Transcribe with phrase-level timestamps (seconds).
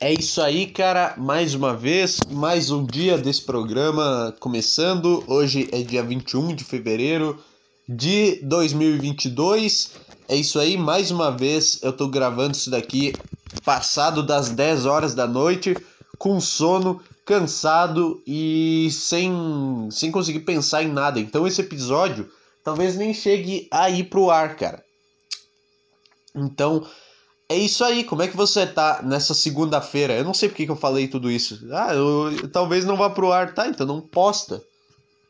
[0.00, 1.14] É isso aí, cara.
[1.16, 5.24] Mais uma vez, mais um dia desse programa começando.
[5.26, 7.42] Hoje é dia 21 de fevereiro
[7.88, 9.90] de 2022.
[10.28, 13.12] É isso aí, mais uma vez eu tô gravando isso daqui
[13.64, 15.76] passado das 10 horas da noite,
[16.16, 21.18] com sono, cansado e sem, sem conseguir pensar em nada.
[21.18, 22.30] Então esse episódio
[22.62, 24.80] talvez nem chegue a ir pro ar, cara.
[26.36, 26.86] Então,
[27.48, 30.12] é isso aí, como é que você tá nessa segunda-feira?
[30.12, 31.58] Eu não sei porque que eu falei tudo isso.
[31.72, 33.66] Ah, eu, eu, talvez não vá pro ar, tá?
[33.66, 34.62] Então não posta.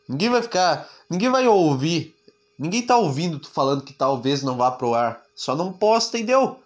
[0.08, 0.88] Ninguém vai ficar.
[1.08, 2.16] Ninguém vai ouvir.
[2.58, 5.22] Ninguém tá ouvindo tu falando que talvez não vá pro ar.
[5.36, 6.58] Só não posta e deu.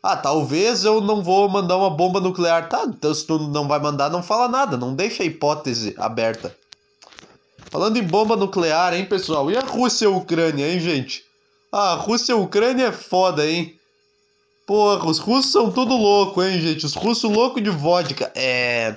[0.00, 2.68] Ah, talvez eu não vou mandar uma bomba nuclear.
[2.68, 4.76] Tá, então se tu não vai mandar, não fala nada.
[4.76, 6.56] Não deixa a hipótese aberta.
[7.70, 9.50] Falando em bomba nuclear, hein, pessoal?
[9.50, 11.24] E a Rússia e a Ucrânia, hein, gente?
[11.72, 13.79] Ah, Rússia e Ucrânia é foda, hein?
[14.70, 16.86] Porra, os russos são tudo louco, hein, gente?
[16.86, 18.30] Os russos loucos de vodka.
[18.36, 18.94] É.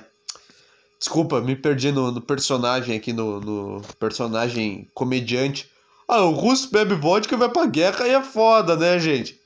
[1.00, 5.68] Desculpa, me perdi no, no personagem aqui, no, no, personagem comediante.
[6.06, 9.36] Ah, o russo bebe vodka e vai pra guerra e é foda, né, gente?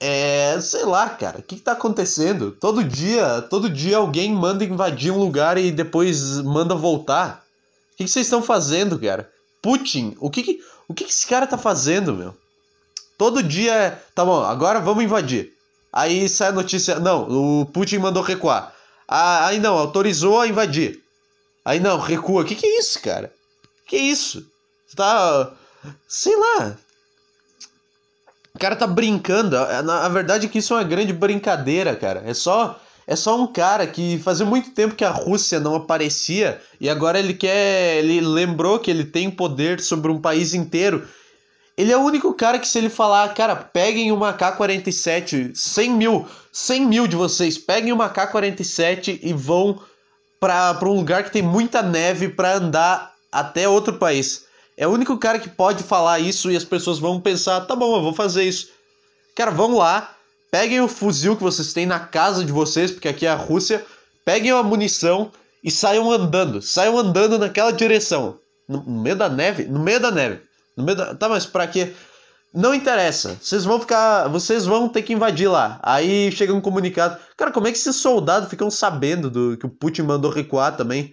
[0.00, 0.60] É.
[0.60, 1.38] Sei lá, cara.
[1.38, 2.50] O que, que tá acontecendo?
[2.50, 7.44] Todo dia, todo dia alguém manda invadir um lugar e depois manda voltar.
[7.92, 9.30] O que, que vocês estão fazendo, cara?
[9.62, 12.34] Putin, o que, que o que, que esse cara tá fazendo, meu?
[13.24, 13.98] Todo dia é.
[14.14, 15.54] Tá bom, agora vamos invadir.
[15.90, 17.00] Aí sai a notícia.
[17.00, 18.74] Não, o Putin mandou recuar.
[19.08, 21.00] Ah, aí não, autorizou a invadir.
[21.64, 22.44] Aí não, recua.
[22.44, 23.32] Que que é isso, cara?
[23.86, 24.46] Que isso?
[24.86, 25.54] Você tá.
[26.06, 26.76] Sei lá.
[28.54, 29.56] O cara tá brincando.
[29.82, 32.22] Na verdade é que isso é uma grande brincadeira, cara.
[32.26, 32.78] É só.
[33.06, 37.18] É só um cara que fazia muito tempo que a Rússia não aparecia e agora
[37.18, 38.00] ele quer.
[38.00, 41.08] Ele lembrou que ele tem poder sobre um país inteiro
[41.76, 46.26] ele é o único cara que, se ele falar, cara, peguem uma K-47, 100 mil,
[46.52, 49.80] 100 mil de vocês, peguem uma K-47 e vão
[50.38, 54.44] para um lugar que tem muita neve para andar até outro país.
[54.76, 57.96] É o único cara que pode falar isso e as pessoas vão pensar, tá bom,
[57.96, 58.68] eu vou fazer isso.
[59.34, 60.14] Cara, vão lá,
[60.52, 63.84] peguem o fuzil que vocês têm na casa de vocês, porque aqui é a Rússia,
[64.24, 65.32] peguem a munição
[65.62, 68.38] e saiam andando, saiam andando naquela direção.
[68.68, 70.40] No meio da neve, no meio da neve.
[70.76, 71.14] No meio da...
[71.14, 71.94] Tá, mas pra quê?
[72.52, 73.36] Não interessa.
[73.40, 74.28] Vocês vão ficar.
[74.28, 75.80] Vocês vão ter que invadir lá.
[75.82, 77.18] Aí chega um comunicado.
[77.36, 81.12] Cara, como é que esses soldados ficam sabendo do que o Putin mandou recuar também?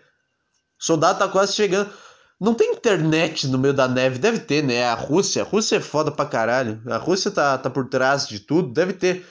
[0.80, 1.90] O soldado tá quase chegando.
[2.40, 4.20] Não tem internet no meio da neve.
[4.20, 4.84] Deve ter, né?
[4.84, 5.42] A Rússia.
[5.42, 6.80] A Rússia é foda pra caralho.
[6.88, 8.72] A Rússia tá, tá por trás de tudo.
[8.72, 9.26] Deve ter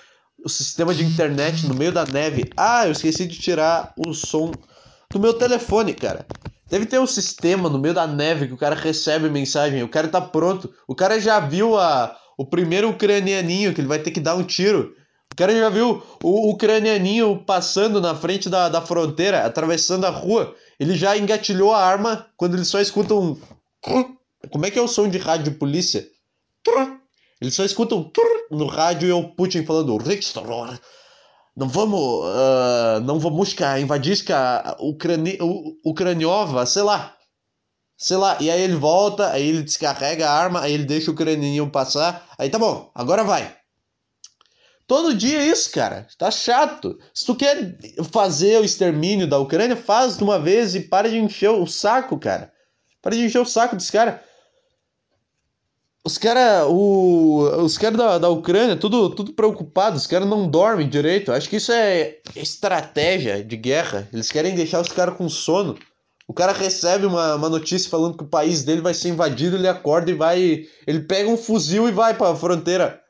[0.44, 2.50] o sistema de internet no meio da neve.
[2.56, 4.50] Ah, eu esqueci de tirar o som
[5.12, 6.26] do meu telefone, cara.
[6.70, 10.06] Deve ter um sistema no meio da neve que o cara recebe mensagem, o cara
[10.06, 10.72] tá pronto.
[10.86, 14.44] O cara já viu a, o primeiro ucranianinho que ele vai ter que dar um
[14.44, 14.94] tiro.
[15.32, 20.54] O cara já viu o ucranianinho passando na frente da, da fronteira, atravessando a rua.
[20.78, 23.36] Ele já engatilhou a arma quando ele só escuta um.
[24.50, 26.06] Como é que é o som de rádio de polícia?
[27.41, 28.10] Ele só escuta um
[28.50, 29.92] no rádio e o Putin falando
[31.56, 35.38] não vamos, uh, não vamos invadir a Ucrani,
[35.84, 37.16] Ucraniova, sei lá.
[37.97, 41.15] Sei lá, e aí ele volta, aí ele descarrega a arma, aí ele deixa o
[41.15, 43.55] ucraniano passar, aí tá bom, agora vai.
[44.87, 46.09] Todo dia é isso, cara.
[46.19, 46.99] Tá chato.
[47.15, 47.78] Se tu quer
[48.10, 52.19] fazer o extermínio da Ucrânia, faz de uma vez e para de encher o saco,
[52.19, 52.53] cara.
[53.00, 54.25] Para de encher o saco desse cara.
[56.03, 61.31] Os caras os cara da, da Ucrânia, tudo, tudo preocupado, os caras não dormem direito.
[61.31, 64.09] Acho que isso é estratégia de guerra.
[64.12, 65.78] Eles querem deixar os caras com sono.
[66.27, 69.69] O cara recebe uma, uma notícia falando que o país dele vai ser invadido, ele
[69.69, 70.66] acorda e vai.
[70.87, 73.03] Ele pega um fuzil e vai pra fronteira.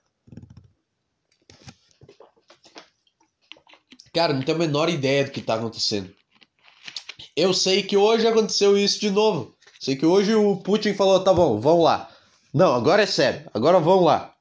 [4.13, 6.13] Cara, não tenho a menor ideia do que tá acontecendo.
[7.37, 9.55] Eu sei que hoje aconteceu isso de novo.
[9.79, 12.10] Sei que hoje o Putin falou: tá bom, vamos lá.
[12.53, 13.49] Não, agora é sério.
[13.55, 14.33] Agora vamos lá.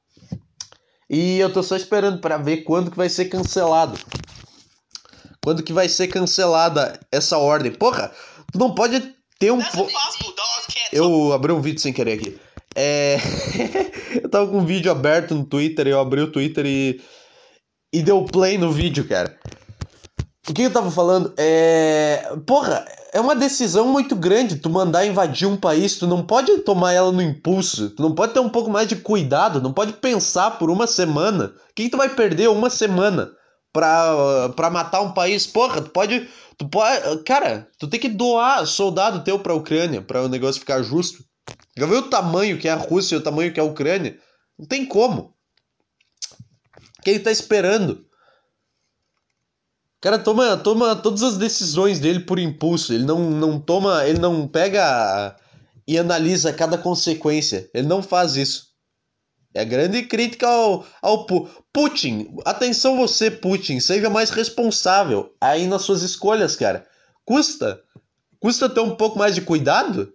[1.08, 3.98] E eu tô só esperando para ver quando que vai ser cancelado.
[5.42, 7.72] Quando que vai ser cancelada essa ordem?
[7.72, 8.12] Porra,
[8.52, 9.60] tu não pode ter um.
[10.92, 12.38] Eu abri um vídeo sem querer aqui.
[12.76, 13.16] É.
[14.22, 17.00] eu tava com um vídeo aberto no Twitter, eu abri o Twitter e.
[17.92, 19.36] E deu play no vídeo, cara.
[20.50, 21.32] O que eu tava falando?
[21.36, 22.28] É.
[22.44, 26.92] Porra, é uma decisão muito grande tu mandar invadir um país, tu não pode tomar
[26.92, 30.58] ela no impulso, tu não pode ter um pouco mais de cuidado, não pode pensar
[30.58, 31.54] por uma semana.
[31.72, 33.30] Quem tu vai perder uma semana
[33.72, 35.46] pra, pra matar um país?
[35.46, 36.28] Porra, tu pode.
[36.58, 37.22] Tu pode.
[37.22, 41.24] Cara, tu tem que doar soldado teu pra Ucrânia pra o negócio ficar justo.
[41.78, 44.18] Já viu o tamanho que é a Rússia e o tamanho que é a Ucrânia?
[44.58, 45.32] Não tem como.
[47.04, 48.09] Quem tá esperando?
[50.00, 52.92] Cara toma, toma todas as decisões dele por impulso.
[52.92, 54.06] Ele não, não toma.
[54.06, 55.36] Ele não pega
[55.86, 57.68] e analisa cada consequência.
[57.74, 58.70] Ele não faz isso.
[59.52, 61.26] É a grande crítica ao, ao
[61.72, 62.36] Putin.
[62.44, 63.80] Atenção você, Putin.
[63.80, 66.86] Seja mais responsável aí nas suas escolhas, cara.
[67.24, 67.82] Custa.
[68.38, 70.14] Custa ter um pouco mais de cuidado?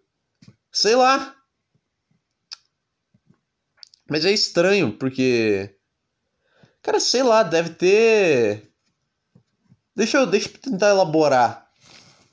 [0.72, 1.36] Sei lá.
[4.10, 5.76] Mas é estranho, porque.
[6.82, 8.72] Cara, sei lá, deve ter.
[9.96, 11.68] Deixa eu, deixa eu tentar elaborar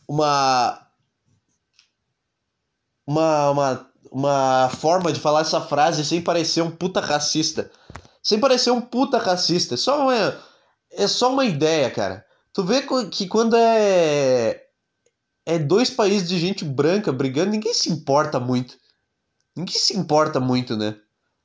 [0.08, 0.86] uma,
[3.06, 7.70] uma, uma, uma forma de falar essa frase sem parecer um puta racista.
[8.22, 9.74] Sem parecer um puta racista.
[9.74, 10.38] É só uma,
[10.90, 12.24] é só uma ideia, cara.
[12.52, 14.60] Tu vê que quando é.
[15.44, 18.76] É dois países de gente branca brigando, ninguém se importa muito.
[19.56, 20.96] Ninguém se importa muito, né?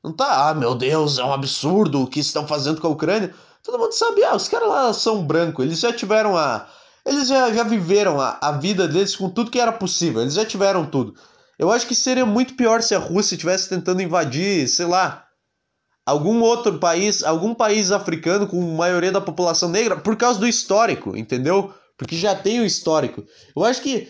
[0.03, 3.33] Não tá, ah, meu Deus, é um absurdo o que estão fazendo com a Ucrânia.
[3.67, 6.69] Todo mundo sabe, ah, os caras lá são brancos, eles já tiveram a.
[7.05, 10.45] Eles já, já viveram a, a vida deles com tudo que era possível, eles já
[10.45, 11.13] tiveram tudo.
[11.59, 15.25] Eu acho que seria muito pior se a Rússia estivesse tentando invadir, sei lá,
[16.05, 21.17] algum outro país, algum país africano com maioria da população negra, por causa do histórico,
[21.17, 21.73] entendeu?
[21.97, 23.25] Porque já tem o histórico.
[23.53, 24.07] Eu acho que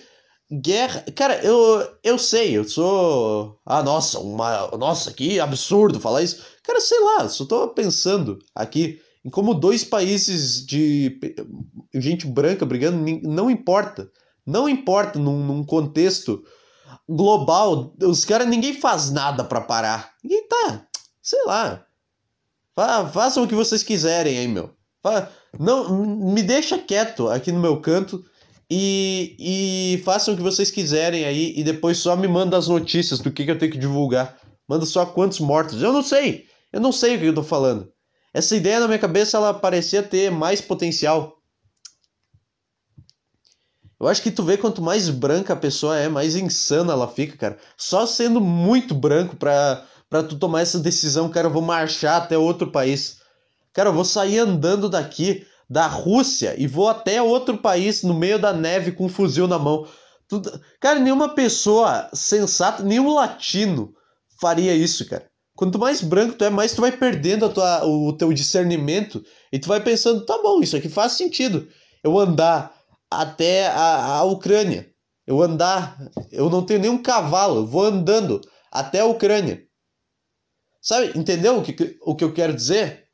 [0.52, 1.04] guerra.
[1.16, 3.60] Cara, eu, eu sei, eu sou.
[3.66, 4.68] Ah, nossa, uma.
[4.78, 6.46] Nossa, que absurdo falar isso.
[6.64, 11.20] Cara, sei lá, só tô pensando aqui em como dois países de
[11.94, 14.10] gente branca brigando não importa.
[14.46, 16.42] Não importa num, num contexto
[17.10, 20.14] global, os caras ninguém faz nada para parar.
[20.24, 20.88] Ninguém tá,
[21.22, 21.86] sei lá.
[22.74, 24.70] Fa façam o que vocês quiserem aí, meu.
[25.04, 28.24] Fa não me deixa quieto aqui no meu canto
[28.72, 33.20] e, e façam o que vocês quiserem aí e depois só me manda as notícias
[33.20, 34.40] do que, que eu tenho que divulgar.
[34.66, 35.82] Manda só quantos mortos.
[35.82, 36.46] Eu não sei.
[36.72, 37.92] Eu não sei o que eu tô falando.
[38.38, 41.42] Essa ideia na minha cabeça ela parecia ter mais potencial.
[44.00, 47.36] Eu acho que tu vê quanto mais branca a pessoa é, mais insana ela fica,
[47.36, 47.58] cara.
[47.76, 52.38] Só sendo muito branco pra, pra tu tomar essa decisão, cara, eu vou marchar até
[52.38, 53.18] outro país.
[53.74, 58.38] Cara, eu vou sair andando daqui, da Rússia, e vou até outro país no meio
[58.38, 59.88] da neve com um fuzil na mão.
[60.80, 63.96] Cara, nenhuma pessoa sensata, nenhum latino
[64.40, 65.28] faria isso, cara.
[65.58, 69.58] Quanto mais branco tu é, mais tu vai perdendo a tua, o teu discernimento e
[69.58, 71.68] tu vai pensando, tá bom, isso aqui faz sentido.
[72.04, 74.88] Eu andar até a, a Ucrânia.
[75.26, 75.98] Eu andar,
[76.32, 78.40] eu não tenho nenhum cavalo, vou andando
[78.72, 79.64] até a Ucrânia.
[80.80, 83.06] Sabe, entendeu o que, o que eu quero dizer?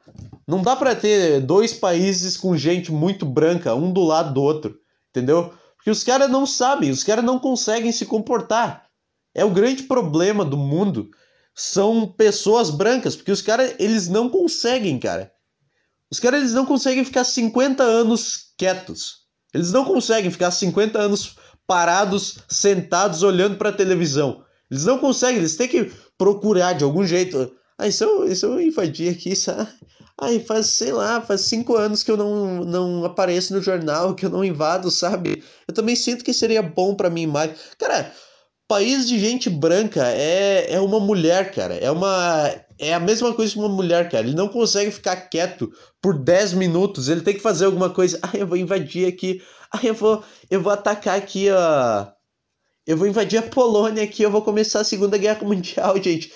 [0.45, 4.77] Não dá para ter dois países com gente muito branca, um do lado do outro,
[5.09, 5.53] entendeu?
[5.77, 8.85] Porque os caras não sabem, os caras não conseguem se comportar.
[9.33, 11.09] É o grande problema do mundo
[11.55, 15.31] são pessoas brancas, porque os caras, eles não conseguem, cara.
[16.11, 19.23] Os caras, eles não conseguem ficar 50 anos quietos.
[19.53, 21.35] Eles não conseguem ficar 50 anos
[21.67, 24.43] parados, sentados, olhando para a televisão.
[24.69, 27.55] Eles não conseguem, eles têm que procurar de algum jeito.
[27.77, 29.69] Ah, isso eu, isso eu invadi aqui, sabe?
[30.19, 34.25] Ai, faz, sei lá, faz cinco anos que eu não, não apareço no jornal, que
[34.25, 35.43] eu não invado, sabe?
[35.67, 37.51] Eu também sinto que seria bom para mim mais.
[37.77, 38.13] Cara,
[38.67, 41.75] país de gente branca é, é uma mulher, cara.
[41.75, 42.53] É uma.
[42.79, 44.25] É a mesma coisa que uma mulher, cara.
[44.25, 45.71] Ele não consegue ficar quieto
[46.01, 47.07] por 10 minutos.
[47.07, 48.19] Ele tem que fazer alguma coisa.
[48.21, 49.41] Ah, eu vou invadir aqui.
[49.71, 52.07] Ah, eu vou, eu vou atacar aqui, ó.
[52.85, 54.23] Eu vou invadir a Polônia aqui.
[54.23, 56.31] Eu vou começar a Segunda Guerra Mundial, gente.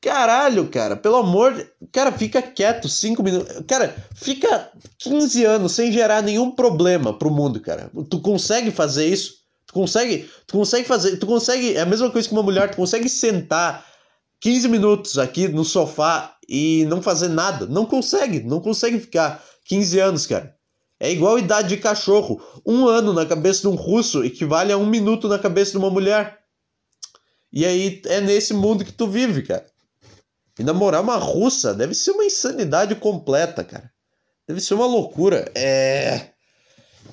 [0.00, 1.68] Caralho, cara, pelo amor.
[1.92, 3.62] Cara, fica quieto, 5 minutos.
[3.66, 7.90] Cara, fica 15 anos sem gerar nenhum problema pro mundo, cara.
[8.08, 9.45] Tu consegue fazer isso?
[9.76, 13.10] Consegue, tu consegue fazer, tu consegue, é a mesma coisa que uma mulher, tu consegue
[13.10, 13.86] sentar
[14.40, 17.66] 15 minutos aqui no sofá e não fazer nada.
[17.66, 20.56] Não consegue, não consegue ficar 15 anos, cara.
[20.98, 22.40] É igual a idade de cachorro.
[22.64, 25.90] Um ano na cabeça de um russo equivale a um minuto na cabeça de uma
[25.90, 26.38] mulher.
[27.52, 29.66] E aí é nesse mundo que tu vive, cara.
[30.58, 33.92] E namorar uma russa deve ser uma insanidade completa, cara.
[34.48, 35.52] Deve ser uma loucura.
[35.54, 36.30] É.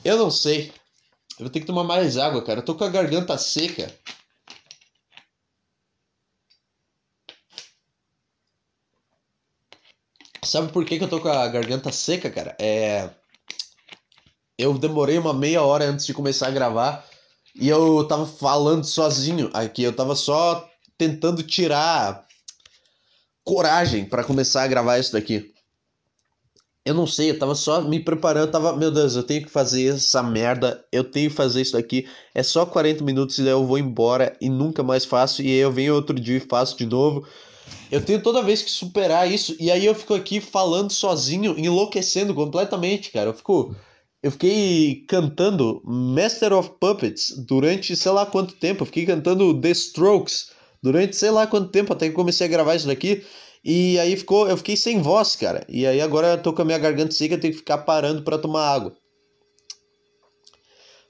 [0.05, 0.71] Eu não sei.
[1.39, 2.59] Eu vou ter que tomar mais água, cara.
[2.59, 3.93] Eu tô com a garganta seca.
[10.43, 12.55] Sabe por que, que eu tô com a garganta seca, cara?
[12.59, 13.09] É.
[14.57, 17.03] Eu demorei uma meia hora antes de começar a gravar
[17.55, 19.83] e eu tava falando sozinho aqui.
[19.83, 22.27] Eu tava só tentando tirar
[23.43, 25.52] coragem para começar a gravar isso daqui.
[26.85, 29.95] Eu não sei, eu tava só me preparando, tava, meu Deus, eu tenho que fazer
[29.95, 32.05] essa merda, eu tenho que fazer isso aqui.
[32.35, 35.41] É só 40 minutos e daí eu vou embora e nunca mais faço.
[35.41, 37.25] E aí eu venho outro dia e faço de novo.
[37.89, 39.55] Eu tenho toda vez que superar isso.
[39.59, 43.29] E aí eu fico aqui falando sozinho, enlouquecendo completamente, cara.
[43.29, 43.73] Eu fico.
[44.21, 48.83] eu fiquei cantando Master of Puppets durante sei lá quanto tempo.
[48.83, 52.75] Eu fiquei cantando The Strokes durante sei lá quanto tempo, até que comecei a gravar
[52.75, 53.23] isso daqui.
[53.63, 55.65] E aí ficou, eu fiquei sem voz, cara.
[55.69, 58.21] E aí agora eu tô com a minha garganta seca, eu tenho que ficar parando
[58.21, 58.93] para tomar água.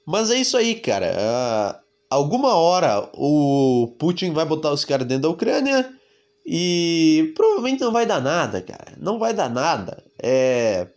[0.06, 1.12] Mas é isso aí, cara.
[1.16, 5.90] Uh, alguma hora o Putin vai botar os caras dentro da Ucrânia
[6.46, 8.94] e provavelmente não vai dar nada, cara.
[8.98, 10.04] Não vai dar nada.
[10.22, 10.88] É.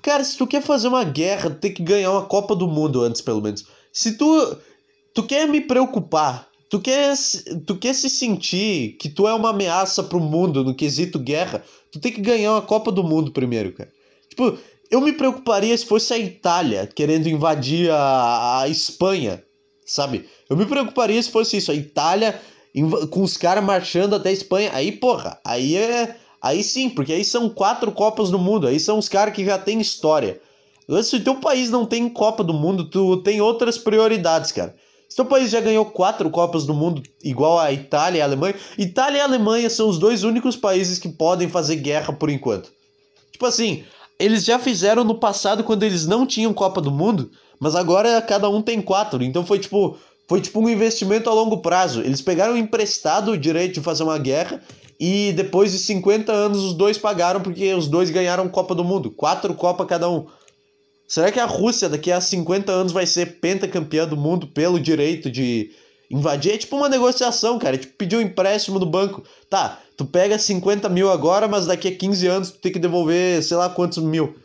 [0.00, 3.20] Cara, se tu quer fazer uma guerra, tem que ganhar uma Copa do Mundo antes,
[3.20, 3.66] pelo menos.
[3.92, 4.56] Se tu.
[5.12, 7.14] Tu quer me preocupar, tu quer,
[7.66, 12.00] tu quer se sentir que tu é uma ameaça pro mundo no quesito guerra, tu
[12.00, 13.90] tem que ganhar uma Copa do Mundo primeiro, cara.
[14.28, 14.58] Tipo,
[14.90, 19.42] eu me preocuparia se fosse a Itália querendo invadir a, a Espanha,
[19.84, 20.26] sabe?
[20.48, 22.40] Eu me preocuparia se fosse isso, a Itália
[23.10, 24.70] com os caras marchando até a Espanha.
[24.72, 28.98] Aí, porra, aí é Aí sim, porque aí são quatro Copas do Mundo, aí são
[28.98, 30.40] os caras que já têm história.
[31.02, 34.74] Se o teu país não tem Copa do Mundo, tu tem outras prioridades, cara.
[35.08, 38.54] Se teu país já ganhou quatro Copas do Mundo, igual a Itália e a Alemanha,
[38.76, 42.70] Itália e Alemanha são os dois únicos países que podem fazer guerra por enquanto.
[43.32, 43.84] Tipo assim,
[44.18, 48.50] eles já fizeram no passado quando eles não tinham Copa do Mundo, mas agora cada
[48.50, 49.22] um tem quatro.
[49.22, 49.96] Então foi tipo,
[50.28, 52.00] foi tipo um investimento a longo prazo.
[52.00, 54.62] Eles pegaram emprestado o direito de fazer uma guerra
[55.00, 59.10] e depois de 50 anos os dois pagaram porque os dois ganharam Copa do Mundo,
[59.10, 60.26] quatro Copa cada um.
[61.08, 65.30] Será que a Rússia daqui a 50 anos vai ser pentacampeã do mundo pelo direito
[65.30, 65.70] de
[66.10, 66.52] invadir?
[66.52, 67.76] É tipo uma negociação, cara.
[67.76, 69.24] É tipo pedir um empréstimo no banco.
[69.48, 73.42] Tá, tu pega 50 mil agora, mas daqui a 15 anos tu tem que devolver
[73.42, 74.36] sei lá quantos mil.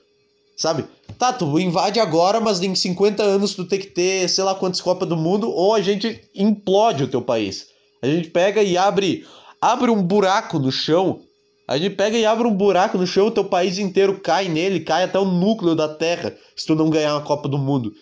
[0.55, 0.85] Sabe?
[1.19, 4.79] Tá, tu invade agora, mas em 50 anos tu tem que ter sei lá quantas
[4.79, 7.67] Copas do Mundo, ou a gente implode o teu país.
[8.01, 9.25] A gente pega e abre
[9.59, 11.19] abre um buraco no chão.
[11.67, 14.81] A gente pega e abre um buraco no chão, o teu país inteiro cai nele,
[14.81, 17.93] cai até o núcleo da Terra, se tu não ganhar uma Copa do Mundo.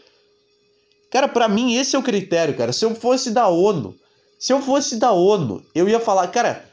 [1.11, 2.73] Cara, para mim esse é o critério, cara.
[2.73, 3.93] Se eu fosse da ONU,
[4.39, 6.65] se eu fosse da ONU, eu ia falar, cara,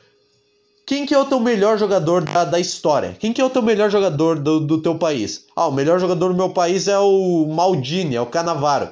[0.87, 3.14] quem que é o teu melhor jogador da, da história?
[3.18, 5.45] Quem que é o teu melhor jogador do, do teu país?
[5.54, 8.88] Ah, o melhor jogador do meu país é o Maldini, é o Canavaro.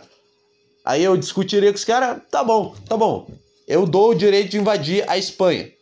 [0.84, 3.26] Aí eu discutiria com os caras, tá bom, tá bom.
[3.66, 5.72] Eu dou o direito de invadir a Espanha.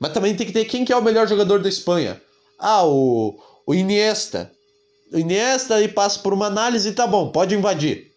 [0.00, 2.20] Mas também tem que ter quem que é o melhor jogador da Espanha.
[2.58, 4.50] Ah, o, o Iniesta.
[5.12, 8.10] O Iniesta aí passa por uma análise e tá bom, pode invadir.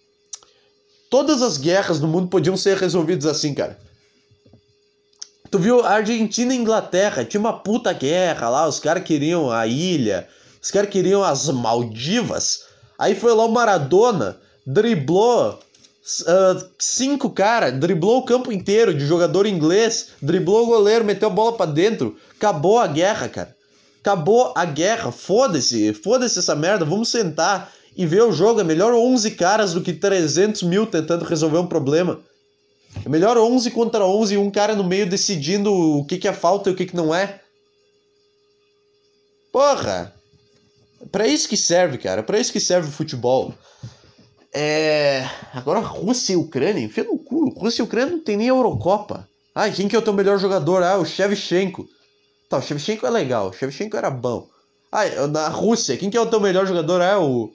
[1.10, 3.78] Todas as guerras no mundo podiam ser resolvidas assim, cara.
[5.52, 10.28] Tu viu Argentina e Inglaterra, tinha uma puta guerra lá, os caras queriam a ilha,
[10.60, 12.64] os caras queriam as Maldivas.
[12.98, 15.60] Aí foi lá o Maradona, driblou
[16.22, 21.32] uh, cinco cara, driblou o campo inteiro de jogador inglês, driblou o goleiro, meteu a
[21.32, 23.56] bola para dentro, acabou a guerra, cara.
[24.02, 28.60] Acabou a guerra, foda-se, foda-se essa merda, vamos sentar e ver o jogo.
[28.60, 32.20] É melhor 11 caras do que 300 mil tentando resolver um problema.
[33.06, 36.34] É melhor 11 contra 11 e um cara no meio decidindo o que, que é
[36.34, 37.40] falta e o que, que não é.
[39.52, 40.14] Porra!
[41.12, 42.24] Pra isso que serve, cara.
[42.24, 43.54] Pra isso que serve o futebol.
[44.54, 45.28] É...
[45.54, 47.50] Agora Rússia e Ucrânia, enfia no cu.
[47.50, 49.28] Rússia e Ucrânia não tem nem Eurocopa.
[49.56, 50.84] Ah, quem que é o teu melhor jogador?
[50.84, 51.88] Ah, o Shevchenko.
[52.50, 54.48] Tá, o Shevchenko é legal, o Shevchenko era bom.
[54.92, 57.02] Ah, na Rússia, quem que é o teu melhor jogador?
[57.02, 57.52] Ah, o,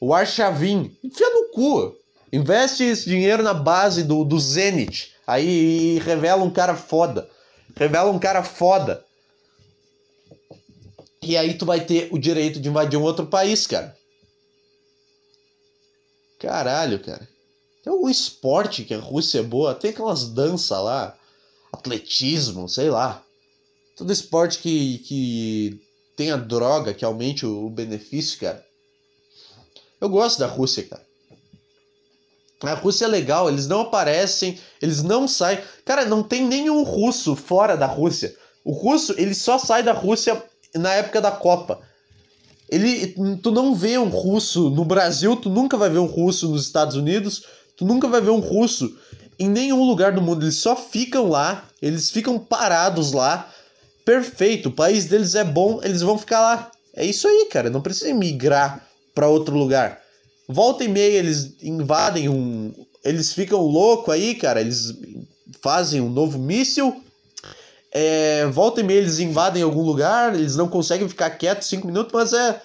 [0.00, 0.96] o Arshavin.
[1.02, 1.96] Enfia no cu.
[2.32, 5.12] Investe esse dinheiro na base do, do Zenit.
[5.26, 7.28] Aí revela um cara foda.
[7.74, 9.04] Revela um cara foda.
[11.22, 13.96] E aí tu vai ter o direito de invadir um outro país, cara.
[16.38, 17.28] Caralho, cara.
[17.82, 19.74] Tem algum esporte que a Rússia é boa?
[19.74, 21.16] Tem aquelas danças lá,
[21.72, 23.22] atletismo, sei lá.
[23.96, 25.80] Todo esporte que, que
[26.16, 28.64] tenha droga, que aumente o, o benefício, cara.
[30.00, 31.06] Eu gosto da Rússia, cara.
[32.62, 35.60] A Rússia é legal, eles não aparecem, eles não saem.
[35.84, 38.34] Cara, não tem nenhum russo fora da Rússia.
[38.64, 40.42] O russo, ele só sai da Rússia
[40.74, 41.80] na época da Copa.
[42.68, 46.64] Ele, tu não vê um russo no Brasil, tu nunca vai ver um russo nos
[46.64, 47.44] Estados Unidos,
[47.76, 48.96] tu nunca vai ver um russo
[49.38, 50.44] em nenhum lugar do mundo.
[50.44, 53.48] Eles só ficam lá, eles ficam parados lá.
[54.04, 56.70] Perfeito, o país deles é bom, eles vão ficar lá.
[56.94, 57.70] É isso aí, cara.
[57.70, 60.00] Não precisa migrar para outro lugar.
[60.48, 62.72] Volta e meia eles invadem um.
[63.04, 64.60] Eles ficam louco aí, cara.
[64.60, 64.94] Eles
[65.60, 67.02] fazem um novo míssil
[67.92, 72.12] é, volta e meia eles invadem algum lugar, eles não conseguem ficar quietos 5 minutos,
[72.12, 72.60] mas é,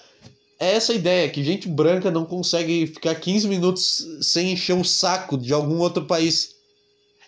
[0.59, 5.37] é essa ideia, que gente branca não consegue ficar 15 minutos sem encher um saco
[5.37, 6.55] de algum outro país.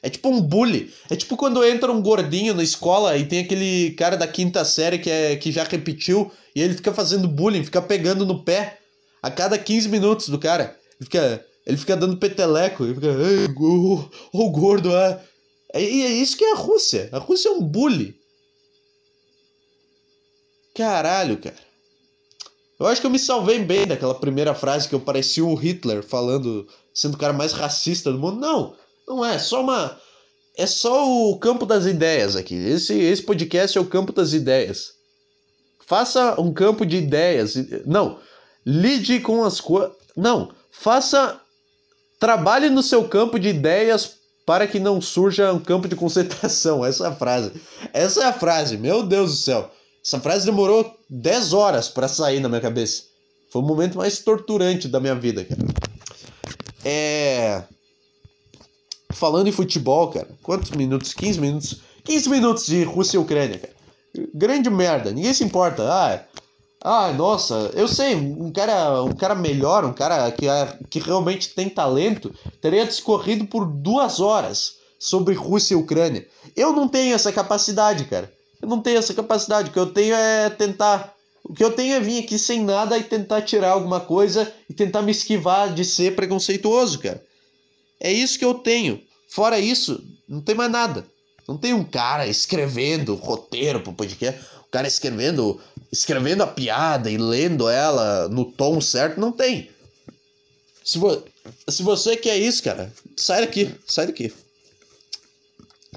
[0.04, 0.94] É tipo um bully.
[1.10, 5.00] É tipo quando entra um gordinho na escola e tem aquele cara da quinta série
[5.00, 8.80] que, é, que já repetiu e ele fica fazendo bullying, fica pegando no pé.
[9.22, 10.78] a cada 15 minutos do cara.
[11.00, 13.08] Ele fica, ele fica dando peteleco, ele fica,
[13.58, 15.20] ô oh, gordo, ah.
[15.74, 17.10] E é isso que é a Rússia.
[17.12, 18.16] A Rússia é um bully.
[20.76, 21.74] Caralho, cara.
[22.80, 26.04] Eu acho que eu me salvei bem daquela primeira frase que eu parecia o Hitler
[26.04, 28.40] falando, sendo o cara mais racista do mundo.
[28.40, 28.76] Não,
[29.08, 29.40] não é.
[29.40, 30.00] Só uma.
[30.56, 32.56] É só o campo das ideias aqui.
[32.56, 34.94] Esse, esse podcast é o campo das ideias.
[35.86, 37.56] Faça um campo de ideias.
[37.86, 38.20] Não.
[38.66, 39.96] Lide com as coisas.
[40.16, 40.54] Não.
[40.72, 41.40] Faça.
[42.20, 46.84] Trabalhe no seu campo de ideias para que não surja um campo de concentração.
[46.86, 47.52] Essa é a frase.
[47.94, 48.78] Essa é a frase.
[48.78, 49.72] Meu Deus do céu.
[50.06, 53.04] Essa frase demorou 10 horas para sair na minha cabeça.
[53.50, 55.62] Foi o momento mais torturante da minha vida, cara.
[56.84, 57.64] É.
[59.12, 60.28] Falando em futebol, cara.
[60.42, 61.14] Quantos minutos?
[61.14, 61.82] 15 minutos.
[62.04, 63.74] 15 minutos de Rússia e Ucrânia, cara.
[64.34, 65.12] Grande merda.
[65.12, 65.84] Ninguém se importa.
[65.84, 66.20] Ah,
[66.84, 70.46] ah, nossa, eu sei, um cara, um cara melhor, um cara que,
[70.90, 76.28] que realmente tem talento, teria discorrido por duas horas sobre Rússia e Ucrânia.
[76.58, 78.30] Eu não tenho essa capacidade, cara.
[78.62, 79.70] Eu não tenho essa capacidade.
[79.70, 81.14] O que eu tenho é tentar.
[81.42, 84.74] O que eu tenho é vir aqui sem nada e tentar tirar alguma coisa e
[84.74, 87.24] tentar me esquivar de ser preconceituoso, cara.
[87.98, 89.02] É isso que eu tenho.
[89.30, 91.06] Fora isso, não tem mais nada.
[91.48, 94.40] Não tem um cara escrevendo roteiro pro podcast,
[94.74, 95.62] cara escrevendo,
[95.92, 99.70] escrevendo a piada e lendo ela no tom certo, não tem.
[100.84, 101.24] Se, vo
[101.70, 104.34] se você quer isso, cara, sai daqui, sai daqui.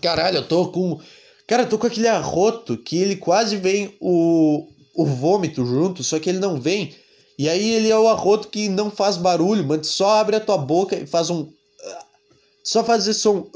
[0.03, 1.01] Caralho, eu tô com.
[1.47, 6.19] Cara, eu tô com aquele arroto que ele quase vem o, o vômito junto, só
[6.19, 6.95] que ele não vem.
[7.39, 10.59] E aí ele é o arroto que não faz barulho, mas só abre a tua
[10.59, 11.51] boca e faz um.
[12.63, 13.51] Só faz esse som.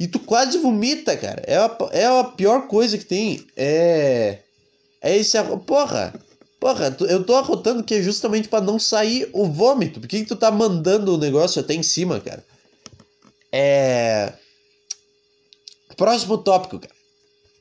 [0.00, 1.42] E tu quase vomita, cara.
[1.46, 3.46] É a, é a pior coisa que tem.
[3.54, 4.38] É.
[5.02, 5.36] É esse.
[5.66, 6.14] Porra!
[6.58, 10.00] Porra, eu tô arrotando que é justamente para não sair o vômito.
[10.00, 12.42] Por que, que tu tá mandando o negócio até em cima, cara?
[13.52, 14.32] É.
[15.98, 16.94] Próximo tópico, cara.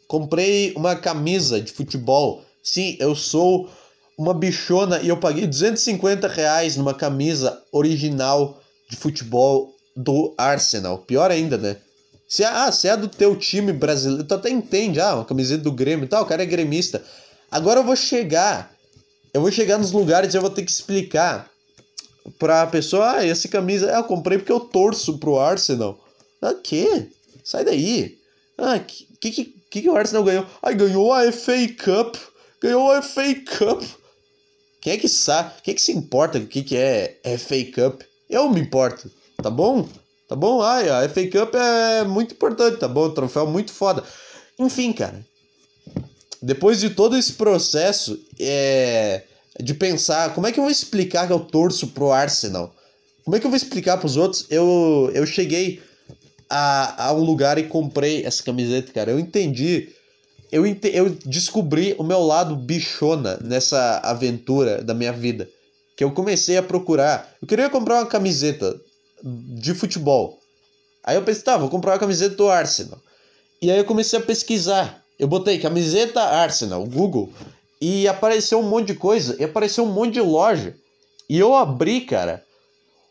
[0.07, 2.43] Comprei uma camisa de futebol.
[2.63, 3.69] Sim, eu sou
[4.17, 10.99] uma bichona e eu paguei 250 reais numa camisa original de futebol do Arsenal.
[10.99, 11.77] Pior ainda, né?
[12.29, 15.71] Se, ah, se é do teu time brasileiro, tu até entende, ah, uma camiseta do
[15.71, 17.03] Grêmio e tal, o cara é gremista.
[17.49, 18.71] Agora eu vou chegar,
[19.33, 21.49] eu vou chegar nos lugares e eu vou ter que explicar
[22.37, 25.99] pra pessoa, ah, essa camisa, ah, eu comprei porque eu torço pro Arsenal.
[26.39, 27.09] Ah, que?
[27.43, 28.19] Sai daí.
[28.59, 30.45] Ah, que que, que que o Arsenal ganhou?
[30.61, 32.15] Ah, ganhou a FA Cup.
[32.61, 33.83] Ganhou a FA Cup.
[34.81, 35.53] Quem é que sabe?
[35.63, 38.03] Quem é que se importa o que, que é FA Cup?
[38.29, 39.09] Eu me importo,
[39.41, 39.89] tá bom?
[40.29, 40.61] Tá bom?
[40.61, 43.09] Ai, a FA Cup é muito importante, tá bom?
[43.09, 44.03] troféu muito foda.
[44.59, 45.25] Enfim, cara.
[46.39, 49.23] Depois de todo esse processo é,
[49.59, 52.71] de pensar como é que eu vou explicar que eu torço pro Arsenal?
[53.25, 54.45] Como é que eu vou explicar pros outros?
[54.51, 55.81] Eu, eu cheguei
[56.47, 59.09] a, a um lugar e comprei essa camiseta, cara.
[59.09, 59.89] Eu entendi.
[60.51, 60.63] Eu,
[60.93, 65.49] eu descobri o meu lado bichona nessa aventura da minha vida.
[65.97, 67.35] Que eu comecei a procurar.
[67.41, 68.79] Eu queria comprar uma camiseta
[69.23, 70.39] de futebol.
[71.03, 72.99] Aí eu pensei, tá, vou comprar uma camiseta do Arsenal.
[73.61, 75.03] E aí eu comecei a pesquisar.
[75.17, 77.29] Eu botei camiseta Arsenal, Google,
[77.81, 80.75] e apareceu um monte de coisa, e apareceu um monte de loja.
[81.29, 82.43] E eu abri, cara,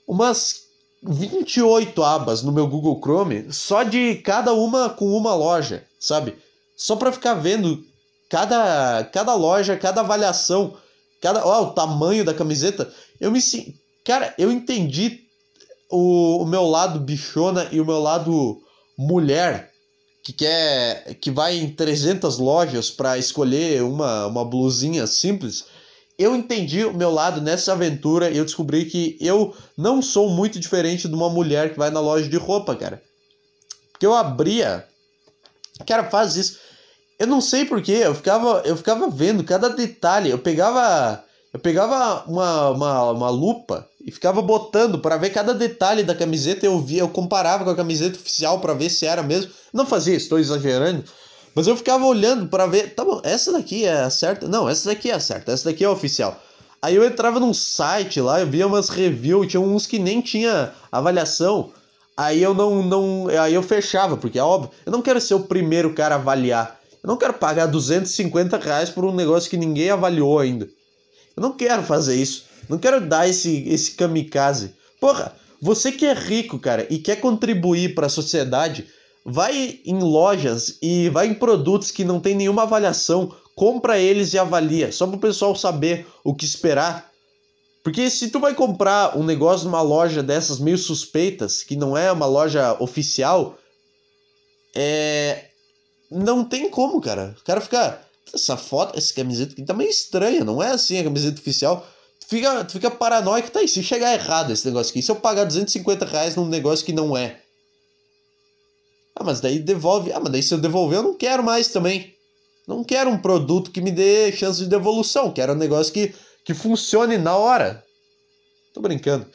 [0.07, 0.63] umas
[1.03, 6.35] 28 abas no meu Google Chrome, só de cada uma com uma loja, sabe?
[6.77, 7.85] Só para ficar vendo
[8.29, 10.77] cada, cada loja, cada avaliação,
[11.21, 12.93] cada, ó, o tamanho da camiseta.
[13.21, 13.41] Eu me
[14.05, 15.28] cara, eu entendi
[15.91, 18.61] o, o meu lado bichona e o meu lado
[18.97, 19.73] mulher
[20.23, 25.65] que quer que vai em 300 lojas para escolher uma, uma blusinha simples,
[26.19, 30.59] eu entendi o meu lado nessa aventura e eu descobri que eu não sou muito
[30.59, 33.01] diferente de uma mulher que vai na loja de roupa, cara.
[33.93, 34.87] Porque eu abria.
[35.87, 36.59] Cara, faz isso.
[37.19, 40.29] Eu não sei porquê, eu ficava, eu ficava vendo cada detalhe.
[40.29, 41.25] Eu pegava.
[41.53, 46.65] Eu pegava uma, uma, uma lupa e ficava botando para ver cada detalhe da camiseta.
[46.65, 49.51] Eu via, eu comparava com a camiseta oficial para ver se era mesmo.
[49.73, 51.05] Não fazia, estou exagerando.
[51.55, 54.47] Mas eu ficava olhando para ver, tá bom, essa daqui é a certa?
[54.47, 56.41] Não, essa daqui é a certa, essa daqui é a oficial.
[56.81, 60.73] Aí eu entrava num site lá, eu via umas reviews, tinha uns que nem tinha
[60.93, 61.73] avaliação.
[62.17, 65.41] Aí eu não, não, aí eu fechava, porque é óbvio, eu não quero ser o
[65.41, 66.79] primeiro cara a avaliar.
[67.03, 70.69] Eu não quero pagar 250 reais por um negócio que ninguém avaliou ainda.
[71.37, 72.48] Eu não quero fazer isso.
[72.69, 74.75] Não quero dar esse, esse kamikaze.
[75.01, 78.87] Porra, você que é rico, cara, e quer contribuir para a sociedade,
[79.25, 84.39] vai em lojas e vai em produtos que não tem nenhuma avaliação, compra eles e
[84.39, 87.11] avalia, só para o pessoal saber o que esperar.
[87.83, 92.13] Porque se tu vai comprar um negócio numa loja dessas meio suspeitas, que não é
[92.13, 93.59] uma loja oficial,
[94.75, 95.47] é.
[96.11, 97.35] Não tem como, cara.
[97.39, 98.01] O cara fica.
[98.33, 101.87] Essa foto, essa camiseta aqui tá meio estranha, não é assim a camiseta oficial.
[102.29, 103.69] Fica, tu fica paranoico, tá aí.
[103.69, 107.17] Se chegar errado esse negócio aqui, se eu pagar 250 reais num negócio que não
[107.17, 107.41] é.
[109.17, 110.13] Ah, mas daí devolve.
[110.13, 112.15] Ah, mas daí se eu devolver, eu não quero mais também.
[112.67, 115.33] Não quero um produto que me dê chance de devolução.
[115.33, 116.15] Quero um negócio que,
[116.45, 117.83] que funcione na hora.
[118.75, 119.27] Tô brincando.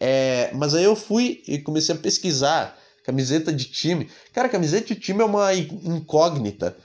[0.00, 4.10] É, mas aí eu fui e comecei a pesquisar camiseta de time.
[4.32, 6.76] Cara, camiseta de time é uma incógnita.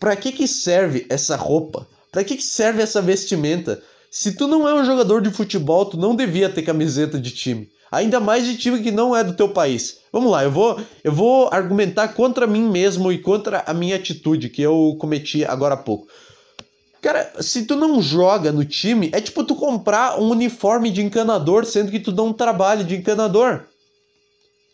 [0.00, 1.86] Pra que que serve essa roupa?
[2.10, 3.80] Pra que que serve essa vestimenta?
[4.14, 7.70] Se tu não é um jogador de futebol, tu não devia ter camiseta de time.
[7.90, 10.00] Ainda mais de time que não é do teu país.
[10.12, 14.50] Vamos lá, eu vou, eu vou argumentar contra mim mesmo e contra a minha atitude
[14.50, 16.08] que eu cometi agora há pouco.
[17.00, 21.64] Cara, se tu não joga no time, é tipo tu comprar um uniforme de encanador,
[21.64, 23.64] sendo que tu não trabalha de encanador.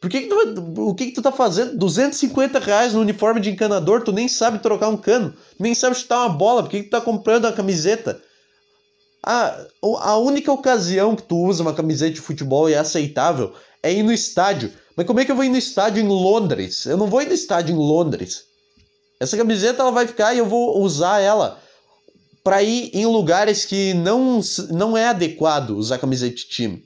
[0.00, 1.78] Por que, que tu, o que, que tu tá fazendo?
[1.78, 6.26] 250 reais no uniforme de encanador, tu nem sabe trocar um cano, nem sabe chutar
[6.26, 8.20] uma bola, por que, que tu tá comprando uma camiseta?
[9.24, 13.52] A, a única ocasião que tu usa uma camiseta de futebol e é aceitável
[13.82, 14.72] é ir no estádio.
[14.96, 16.86] Mas como é que eu vou ir no estádio em Londres?
[16.86, 18.44] Eu não vou ir no estádio em Londres.
[19.20, 21.60] Essa camiseta ela vai ficar e eu vou usar ela
[22.42, 26.84] para ir em lugares que não, não é adequado usar camiseta de time.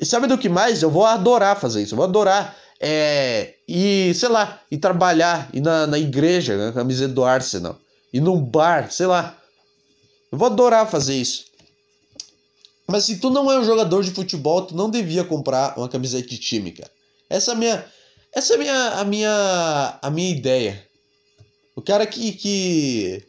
[0.00, 0.82] E sabe do que mais?
[0.82, 1.94] Eu vou adorar fazer isso.
[1.94, 7.12] Eu vou adorar é, ir, sei lá, ir trabalhar, ir na, na igreja, na camiseta
[7.12, 7.78] do Arsenal,
[8.12, 9.37] ir num bar, sei lá.
[10.30, 11.46] Eu vou adorar fazer isso.
[12.86, 16.28] Mas se tu não é um jogador de futebol, tu não devia comprar uma camiseta
[16.28, 16.90] de time, cara.
[17.28, 17.86] Essa é a minha,
[18.32, 20.86] essa é a minha, a minha, a minha ideia.
[21.76, 23.28] O cara que, que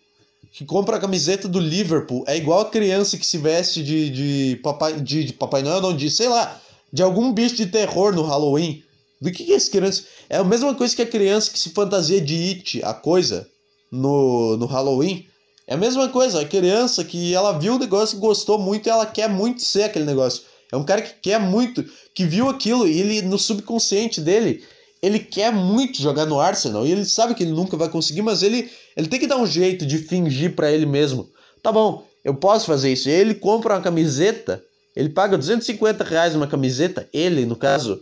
[0.51, 4.55] que compra a camiseta do Liverpool é igual a criança que se veste de, de,
[4.57, 6.59] papai, de, de Papai Noel, não, de, sei lá,
[6.91, 8.83] de algum bicho de terror no Halloween.
[9.21, 10.03] Do que, que é esse criança?
[10.29, 13.47] É a mesma coisa que a criança que se fantasia de It, a coisa,
[13.91, 15.27] no, no Halloween.
[15.69, 18.89] É a mesma coisa, a criança que ela viu o negócio e gostou muito e
[18.89, 20.41] ela quer muito ser aquele negócio.
[20.71, 24.63] É um cara que quer muito, que viu aquilo e ele, no subconsciente dele,
[24.99, 28.41] ele quer muito jogar no Arsenal e ele sabe que ele nunca vai conseguir, mas
[28.41, 31.29] ele, ele tem que dar um jeito de fingir para ele mesmo.
[31.61, 33.07] Tá bom, eu posso fazer isso.
[33.07, 34.63] Ele compra uma camiseta,
[34.95, 38.01] ele paga 250 reais uma camiseta, ele, no caso,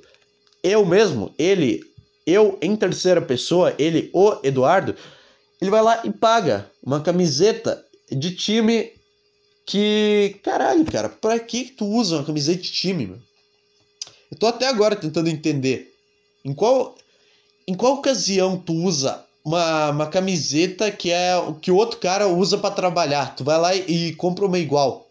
[0.64, 1.82] eu mesmo, ele,
[2.26, 4.96] eu em terceira pessoa, ele, o Eduardo,
[5.62, 8.91] ele vai lá e paga uma camiseta de time
[9.65, 10.39] que.
[10.43, 13.20] Caralho, cara, pra que tu usa uma camiseta de time, meu?
[14.32, 15.93] Eu tô até agora tentando entender.
[16.43, 16.96] Em qual,
[17.67, 22.58] em qual ocasião tu usa uma, uma camiseta que é o que outro cara usa
[22.58, 23.36] para trabalhar?
[23.36, 25.10] Tu vai lá e, e, compra uma igual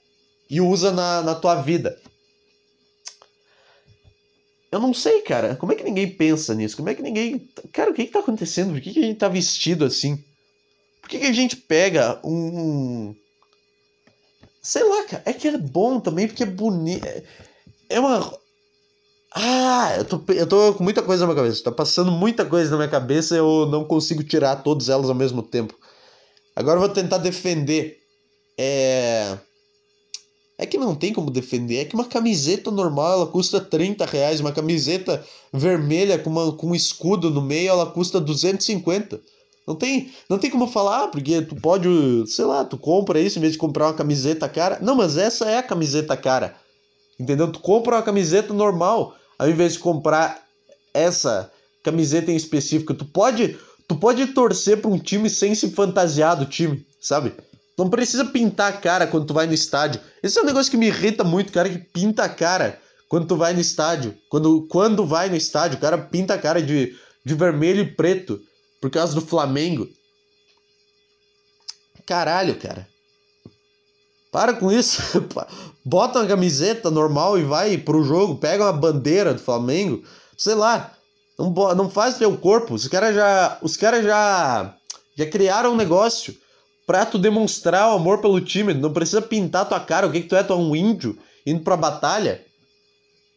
[0.48, 1.98] e usa na, na tua vida.
[4.70, 5.56] Eu não sei, cara.
[5.56, 6.76] Como é que ninguém pensa nisso?
[6.76, 7.48] Como é que ninguém.
[7.72, 8.72] Cara, o que, que tá acontecendo?
[8.72, 10.22] Por que, que a gente tá vestido assim?
[11.06, 13.14] Por que, que a gente pega um.
[14.60, 15.22] Sei lá, cara.
[15.24, 17.06] É que é bom também, porque é bonito.
[17.88, 18.36] É uma
[19.32, 21.62] ah, eu tô, eu tô com muita coisa na minha cabeça.
[21.62, 25.14] Tá passando muita coisa na minha cabeça e eu não consigo tirar todas elas ao
[25.14, 25.78] mesmo tempo.
[26.56, 28.00] Agora eu vou tentar defender.
[28.58, 29.38] É.
[30.58, 31.76] É que não tem como defender.
[31.76, 34.40] É que uma camiseta normal ela custa 30 reais.
[34.40, 39.20] Uma camiseta vermelha com, uma, com um escudo no meio ela custa 250.
[39.66, 41.88] Não tem, não tem como falar, porque tu pode,
[42.28, 44.78] sei lá, tu compra isso em vez de comprar uma camiseta cara.
[44.80, 46.54] Não, mas essa é a camiseta cara.
[47.18, 47.50] Entendeu?
[47.50, 50.42] Tu compra uma camiseta normal ao invés de comprar
[50.94, 51.50] essa
[51.82, 56.46] camiseta em específico, tu pode, tu pode torcer para um time sem se fantasiar do
[56.46, 57.32] time, sabe?
[57.78, 60.00] Não precisa pintar a cara quando tu vai no estádio.
[60.22, 63.36] Esse é um negócio que me irrita muito, cara que pinta a cara quando tu
[63.36, 64.16] vai no estádio.
[64.30, 68.40] Quando, quando vai no estádio, o cara pinta a cara de, de vermelho e preto
[68.86, 69.88] por causa do Flamengo.
[72.06, 72.86] Caralho, cara.
[74.30, 75.02] Para com isso.
[75.84, 78.36] Bota uma camiseta normal e vai pro jogo.
[78.36, 80.04] Pega uma bandeira do Flamengo.
[80.38, 80.92] Sei lá.
[81.36, 82.74] Não, não faz teu corpo.
[82.74, 83.58] Os caras já.
[83.60, 84.72] Os caras já.
[85.16, 86.36] Já criaram um negócio
[86.86, 88.72] pra tu demonstrar o amor pelo time.
[88.72, 90.06] Não precisa pintar tua cara.
[90.06, 90.44] O que, que tu é?
[90.44, 92.46] Tu é um índio indo pra batalha?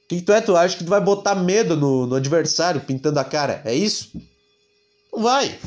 [0.05, 0.41] O que, que tu é?
[0.41, 3.63] Tu acha que tu vai botar medo no, no adversário pintando a cara?
[3.65, 4.11] É isso?
[5.11, 5.57] Vai.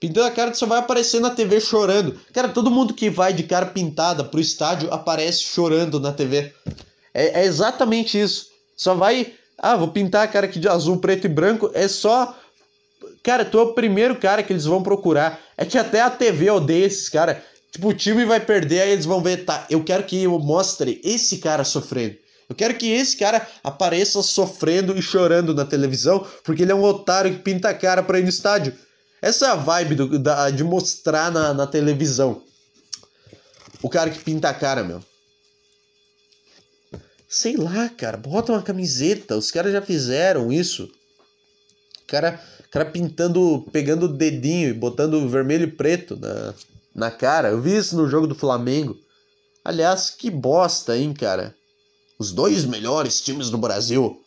[0.00, 2.18] Pintando a cara, tu só vai aparecer na TV chorando.
[2.32, 6.52] Cara, todo mundo que vai de cara pintada pro estádio aparece chorando na TV.
[7.12, 8.46] É, é exatamente isso.
[8.76, 9.34] Só vai.
[9.58, 11.70] Ah, vou pintar a cara aqui de azul, preto e branco.
[11.74, 12.38] É só.
[13.24, 15.40] Cara, tu é o primeiro cara que eles vão procurar.
[15.56, 17.38] É que até a TV odeia esses caras.
[17.72, 21.00] Tipo, o time vai perder, aí eles vão ver, tá, eu quero que eu mostre
[21.04, 22.16] esse cara sofrendo.
[22.48, 26.82] Eu quero que esse cara apareça sofrendo e chorando na televisão, porque ele é um
[26.82, 28.74] otário que pinta a cara pra ir no estádio.
[29.20, 32.42] Essa é a vibe do, da, de mostrar na, na televisão.
[33.82, 35.04] O cara que pinta a cara, meu.
[37.28, 39.36] Sei lá, cara, bota uma camiseta.
[39.36, 40.84] Os caras já fizeram isso.
[42.02, 46.54] O cara, cara pintando, pegando o dedinho e botando vermelho e preto na,
[46.94, 47.50] na cara.
[47.50, 48.96] Eu vi isso no jogo do Flamengo.
[49.62, 51.54] Aliás, que bosta, hein, cara.
[52.18, 54.20] Os dois melhores times do Brasil.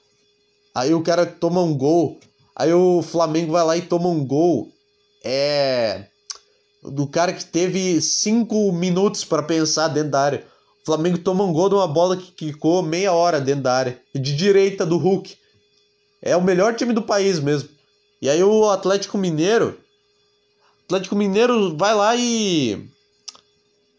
[0.73, 2.19] Aí o cara toma um gol.
[2.55, 4.71] Aí o Flamengo vai lá e toma um gol.
[5.23, 6.05] É.
[6.83, 10.47] Do cara que teve cinco minutos para pensar dentro da área.
[10.81, 14.01] O Flamengo toma um gol de uma bola que quicou meia hora dentro da área.
[14.15, 15.35] De direita do Hulk.
[16.21, 17.69] É o melhor time do país mesmo.
[18.21, 19.77] E aí o Atlético Mineiro.
[20.85, 22.87] Atlético Mineiro vai lá e.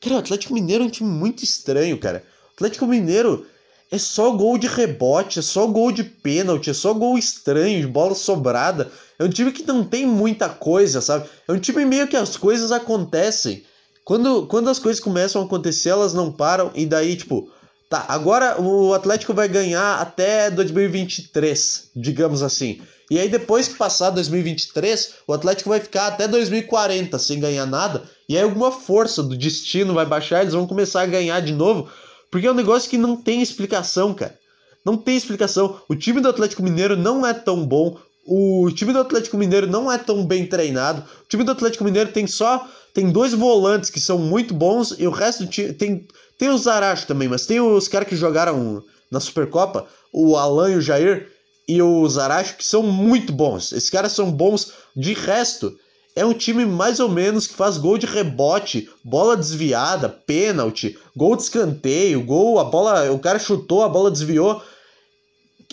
[0.00, 2.24] Cara, o Atlético Mineiro é um time muito estranho, cara.
[2.50, 3.46] O Atlético Mineiro
[3.92, 7.86] é só gol de rebote, é só gol de pênalti, é só gol estranho, de
[7.86, 8.90] bola sobrada.
[9.18, 11.28] É um time que não tem muita coisa, sabe?
[11.46, 13.64] É um time meio que as coisas acontecem.
[14.02, 17.50] Quando, quando as coisas começam a acontecer, elas não param, e daí, tipo,
[17.90, 22.80] tá, agora o Atlético vai ganhar até 2023, digamos assim.
[23.10, 28.04] E aí, depois que passar 2023, o Atlético vai ficar até 2040 sem ganhar nada,
[28.26, 31.90] e aí alguma força do destino vai baixar, eles vão começar a ganhar de novo,
[32.32, 34.36] porque é um negócio que não tem explicação, cara.
[34.82, 35.78] Não tem explicação.
[35.86, 37.98] O time do Atlético Mineiro não é tão bom.
[38.26, 41.02] O time do Atlético Mineiro não é tão bem treinado.
[41.02, 45.06] O time do Atlético Mineiro tem só tem dois volantes que são muito bons e
[45.06, 46.06] o resto tem
[46.38, 50.76] tem o Zaracho também, mas tem os caras que jogaram na Supercopa, o Alan e
[50.76, 51.30] o Jair
[51.68, 53.72] e o Zaracho que são muito bons.
[53.72, 55.76] Esses caras são bons de resto.
[56.14, 61.36] É um time mais ou menos que faz gol de rebote, bola desviada, pênalti, gol
[61.36, 64.62] de escanteio, gol, a bola, o cara chutou, a bola desviou.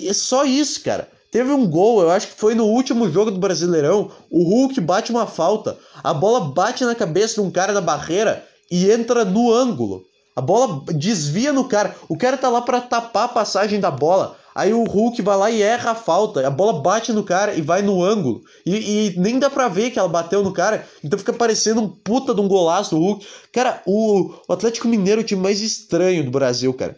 [0.02, 1.10] É só isso, cara.
[1.32, 4.10] Teve um gol, eu acho que foi no último jogo do Brasileirão.
[4.32, 5.78] O Hulk bate uma falta.
[6.04, 10.04] A bola bate na cabeça de um cara na barreira e entra no ângulo.
[10.36, 11.96] A bola desvia no cara.
[12.08, 14.39] O cara tá lá para tapar a passagem da bola.
[14.54, 16.46] Aí o Hulk vai lá e erra a falta.
[16.46, 18.42] A bola bate no cara e vai no ângulo.
[18.66, 18.76] E,
[19.16, 20.86] e, nem dá pra ver que ela bateu no cara.
[21.04, 23.26] Então fica parecendo um puta de um golaço do Hulk.
[23.52, 26.98] Cara, o, o Atlético Mineiro é o time mais estranho do Brasil, cara.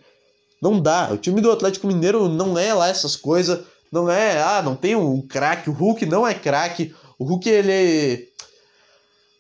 [0.62, 1.10] Não dá.
[1.12, 3.60] O time do Atlético Mineiro não é lá essas coisas.
[3.92, 5.70] Não é, ah, não tem um craque.
[5.70, 6.96] O Hulk não é craque.
[7.20, 8.30] O Hulk, ele.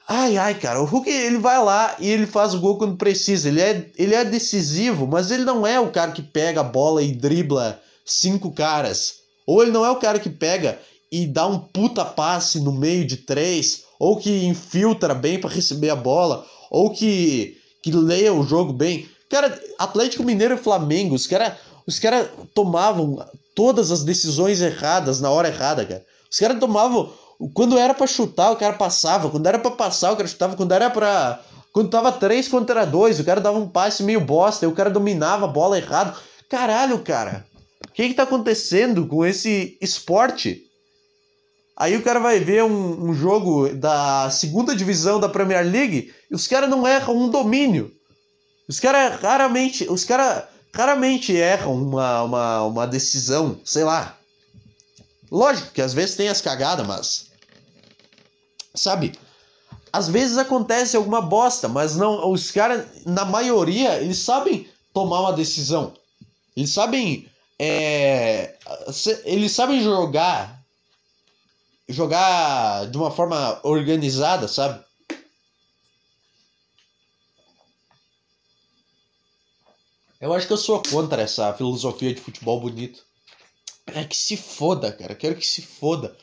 [0.07, 3.47] Ai, ai, cara, o Hulk ele vai lá e ele faz o gol quando precisa.
[3.47, 7.01] Ele é, ele é decisivo, mas ele não é o cara que pega a bola
[7.01, 7.79] e dribla
[8.11, 9.15] cinco caras.
[9.45, 10.79] Ou ele não é o cara que pega
[11.11, 15.89] e dá um puta passe no meio de três, ou que infiltra bem para receber
[15.89, 19.09] a bola, ou que, que leia o jogo bem.
[19.29, 21.53] Cara, Atlético Mineiro e Flamengo, os caras
[21.85, 26.05] os cara tomavam todas as decisões erradas na hora errada, cara.
[26.31, 27.11] Os caras tomavam.
[27.53, 29.29] Quando era para chutar, o cara passava.
[29.29, 30.55] Quando era para passar, o cara chutava.
[30.55, 31.39] Quando era pra.
[31.73, 34.89] Quando tava 3 contra 2, o cara dava um passe meio bosta, e o cara
[34.89, 36.17] dominava a bola errado.
[36.49, 37.45] Caralho, cara.
[37.87, 40.63] O que, que tá acontecendo com esse esporte?
[41.75, 46.35] Aí o cara vai ver um, um jogo da segunda divisão da Premier League e
[46.35, 47.91] os caras não erram um domínio.
[48.67, 49.89] Os caras raramente.
[49.89, 54.17] Os caras raramente erram uma, uma, uma decisão, sei lá.
[55.29, 57.25] Lógico que às vezes tem as cagadas, mas.
[58.75, 59.13] Sabe?
[59.91, 62.31] Às vezes acontece alguma bosta, mas não.
[62.31, 65.93] Os caras, na maioria, eles sabem tomar uma decisão.
[66.55, 67.27] Eles sabem.
[67.63, 68.57] É,
[69.23, 70.65] eles sabem jogar.
[71.87, 74.83] Jogar de uma forma organizada, sabe?
[80.19, 83.05] Eu acho que eu sou contra essa filosofia de futebol bonito.
[83.85, 85.13] É que se foda, cara.
[85.13, 86.17] Quero que se foda.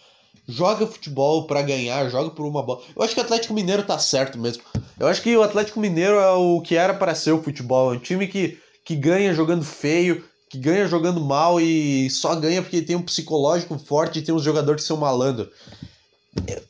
[0.49, 2.83] Joga futebol para ganhar, joga por uma bola.
[2.97, 4.65] Eu acho que o Atlético Mineiro tá certo mesmo.
[4.99, 7.95] Eu acho que o Atlético Mineiro é o que era para ser o futebol.
[7.95, 12.63] É um time que, que ganha jogando feio, que ganha jogando mal e só ganha
[12.63, 15.51] porque tem um psicológico forte e tem uns jogadores que são malandro.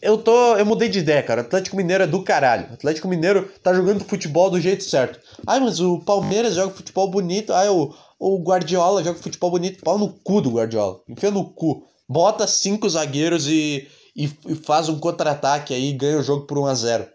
[0.01, 0.57] Eu tô.
[0.57, 1.43] Eu mudei de ideia, cara.
[1.43, 2.73] Atlético Mineiro é do caralho.
[2.73, 5.21] Atlético Mineiro tá jogando futebol do jeito certo.
[5.47, 7.53] Ai, mas o Palmeiras joga futebol bonito.
[7.53, 9.83] Ai, o, o Guardiola joga futebol bonito.
[9.83, 11.01] Pau no cu do Guardiola.
[11.09, 11.87] Enfia no cu.
[12.09, 13.87] Bota cinco zagueiros e,
[14.17, 17.07] e, e faz um contra-ataque aí e ganha o jogo por 1x0.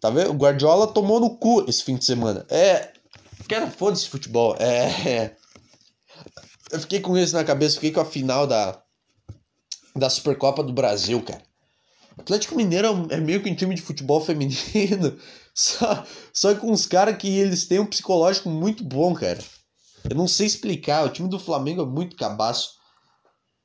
[0.00, 0.30] Tá vendo?
[0.30, 2.44] O Guardiola tomou no cu esse fim de semana.
[2.50, 2.92] É.
[3.48, 4.56] Cara, foda-se futebol.
[4.58, 5.36] É, é.
[6.70, 8.82] Eu fiquei com isso na cabeça, fiquei com a final da
[9.98, 11.42] da Supercopa do Brasil, cara.
[12.16, 15.18] Atlético Mineiro é meio que um time de futebol feminino,
[15.54, 19.38] só, só com uns caras que eles têm um psicológico muito bom, cara.
[20.08, 22.76] Eu não sei explicar, o time do Flamengo é muito cabaço.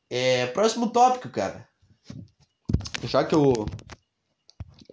[0.09, 1.67] É, próximo tópico, cara.
[3.03, 3.65] Já que eu,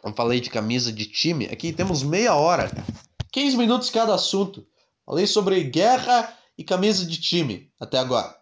[0.04, 2.86] eu falei de camisa de time, aqui temos meia hora, cara.
[3.32, 4.66] 15 minutos cada assunto.
[5.10, 8.32] Falei sobre guerra e camisa de time até agora.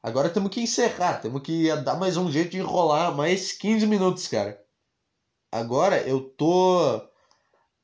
[0.00, 4.28] Agora temos que encerrar, temos que dar mais um jeito de enrolar mais 15 minutos,
[4.28, 4.64] cara.
[5.50, 7.02] Agora eu tô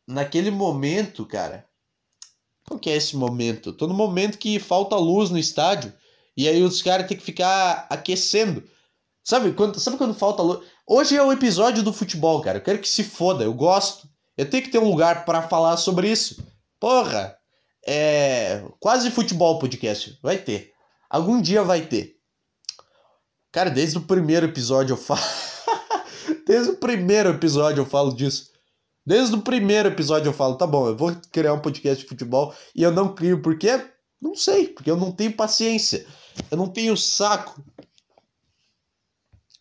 [0.07, 1.69] naquele momento, cara.
[2.65, 3.73] Qual que é esse momento?
[3.73, 5.93] Tô no momento que falta luz no estádio
[6.37, 8.63] e aí os caras têm que ficar aquecendo.
[9.25, 10.65] Sabe quando, sabe quando falta luz?
[10.87, 12.59] Hoje é o episódio do futebol, cara.
[12.59, 14.09] Eu quero que se foda, eu gosto.
[14.37, 16.47] Eu tenho que ter um lugar para falar sobre isso.
[16.79, 17.37] Porra!
[17.91, 18.63] É.
[18.79, 20.19] Quase futebol podcast.
[20.23, 20.73] Vai ter.
[21.09, 22.17] Algum dia vai ter.
[23.51, 25.23] Cara, desde o primeiro episódio eu falo.
[26.47, 28.51] desde o primeiro episódio eu falo disso.
[29.07, 32.55] Desde o primeiro episódio eu falo, tá bom, eu vou criar um podcast de futebol
[32.75, 33.69] e eu não crio porque
[34.21, 36.05] não sei, porque eu não tenho paciência.
[36.51, 37.65] Eu não tenho saco.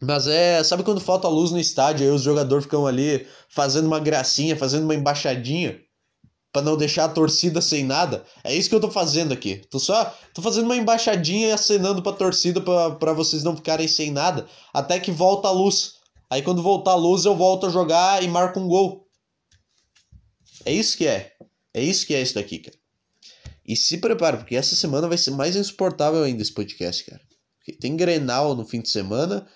[0.02, 4.02] Mas é, sabe quando falta luz no estádio e os jogadores ficam ali fazendo uma
[4.02, 5.82] gracinha, fazendo uma embaixadinha?
[6.58, 8.26] Para não deixar a torcida sem nada.
[8.44, 9.58] É isso que eu tô fazendo aqui.
[9.70, 14.10] Tô só tô fazendo uma embaixadinha e acenando pra torcida para vocês não ficarem sem
[14.10, 15.98] nada, até que volta a luz.
[16.28, 19.08] Aí quando voltar a luz eu volto a jogar e marco um gol.
[20.66, 21.34] É isso que é.
[21.76, 22.78] É isso que é isso daqui, cara.
[23.64, 27.22] E se prepara, porque essa semana vai ser mais insuportável ainda esse podcast, cara.
[27.60, 29.48] Porque tem Grenal no fim de semana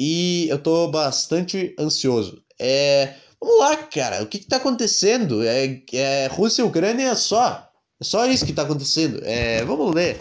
[0.00, 2.42] e eu tô bastante ansioso.
[2.58, 4.22] É, Vamos lá, cara.
[4.22, 5.42] O que, que tá acontecendo?
[5.42, 7.68] É, é Rússia e Ucrânia só.
[8.00, 9.20] É só isso que tá acontecendo.
[9.24, 10.20] É, vamos ler.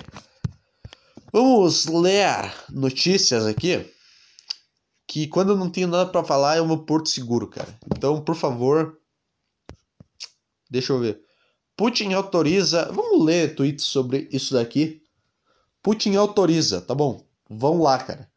[1.31, 3.85] Vamos ler notícias aqui.
[5.07, 7.69] Que quando eu não tenho nada para falar é o meu porto seguro, cara.
[7.95, 8.97] Então, por favor.
[10.67, 11.21] Deixa eu ver.
[11.77, 12.91] Putin autoriza.
[12.91, 15.03] Vamos ler tweets sobre isso daqui.
[15.83, 17.23] Putin autoriza, tá bom?
[17.47, 18.27] Vamos lá, cara.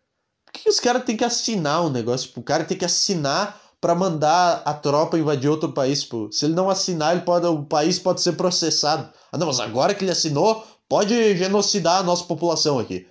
[0.45, 2.31] Por que, os caras têm que assinar um negócio?
[2.37, 6.03] O cara tem que assinar para mandar a tropa invadir outro país.
[6.03, 6.33] Pô.
[6.33, 9.13] Se ele não assinar, ele pode, o país pode ser processado.
[9.31, 13.07] Ah, não, mas agora que ele assinou, pode genocidar a nossa população aqui.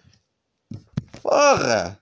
[1.22, 2.00] Porra!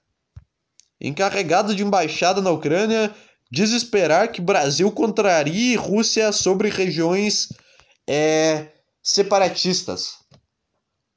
[1.02, 3.14] Encarregado de embaixada na Ucrânia
[3.52, 7.50] diz esperar que Brasil contrarie Rússia sobre regiões
[8.08, 8.70] é,
[9.04, 10.14] separatistas.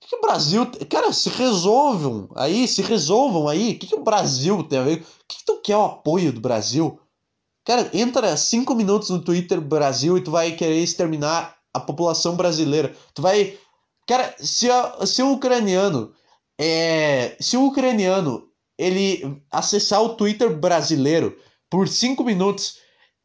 [0.02, 0.68] O que, o Brasil.
[0.90, 3.74] Cara, se resolvam aí, se resolvam aí.
[3.74, 5.02] O que, que o Brasil tem a ver?
[5.02, 6.98] O que, que tu quer o apoio do Brasil?
[7.64, 12.94] Cara, entra cinco minutos no Twitter Brasil e tu vai querer exterminar a população brasileira.
[13.14, 13.58] Tu vai.
[14.06, 14.68] Cara, se,
[15.06, 16.12] se o ucraniano.
[16.60, 18.44] É, se o ucraniano
[18.78, 21.36] ele acessar o Twitter brasileiro
[21.68, 22.76] por cinco minutos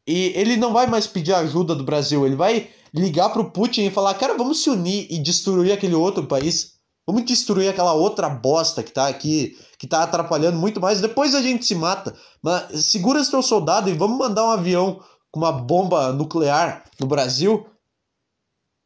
[0.06, 3.90] e ele não vai mais pedir ajuda do Brasil, ele vai ligar pro Putin e
[3.90, 6.74] falar: Cara, vamos se unir e destruir aquele outro país.
[7.06, 11.00] Vamos destruir aquela outra bosta que tá aqui, que tá atrapalhando muito mais.
[11.00, 12.14] Depois a gente se mata.
[12.42, 17.66] Mas segura seu soldado e vamos mandar um avião com uma bomba nuclear no Brasil.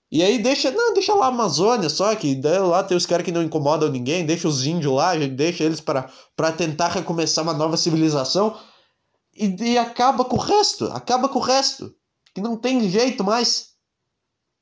[0.09, 3.33] E aí deixa, não, deixa lá a Amazônia só, que lá tem os caras que
[3.33, 8.57] não incomodam ninguém, deixa os índios lá, deixa eles para tentar recomeçar uma nova civilização.
[9.37, 11.93] E, e acaba com o resto, acaba com o resto.
[12.33, 13.71] Que não tem jeito mais.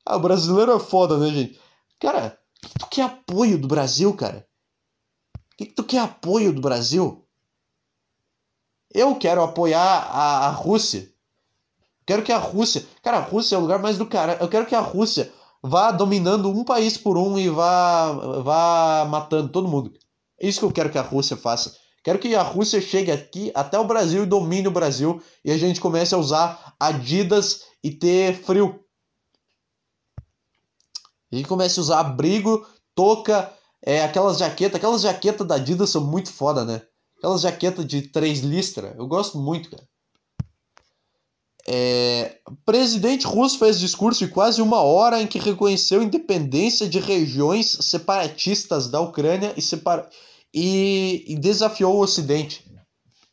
[0.03, 1.59] Ah, o brasileiro é foda, né, gente?
[1.99, 2.35] Cara,
[2.89, 4.47] que apoio do Brasil, cara?
[5.57, 7.25] Que, tu quer apoio do Brasil?
[8.93, 11.11] Eu quero apoiar a, a Rússia.
[12.05, 12.85] Quero que a Rússia.
[13.01, 14.37] Cara, a Rússia é o lugar mais do cara.
[14.39, 18.11] Eu quero que a Rússia vá dominando um país por um e vá,
[18.41, 19.93] vá matando todo mundo.
[20.39, 21.75] É isso que eu quero que a Rússia faça.
[22.03, 25.57] Quero que a Rússia chegue aqui até o Brasil e domine o Brasil e a
[25.57, 28.83] gente comece a usar Adidas e ter frio.
[31.31, 33.51] A gente começa a usar abrigo, touca,
[33.85, 34.77] é, aquelas jaquetas.
[34.77, 36.81] Aquelas jaquetas da Adidas são muito foda, né?
[37.17, 38.95] Aquelas jaquetas de três listras.
[38.97, 39.83] Eu gosto muito, cara.
[41.65, 46.99] É, presidente russo fez discurso de quase uma hora em que reconheceu a independência de
[46.99, 50.09] regiões separatistas da Ucrânia e, separa...
[50.53, 52.69] e, e desafiou o Ocidente.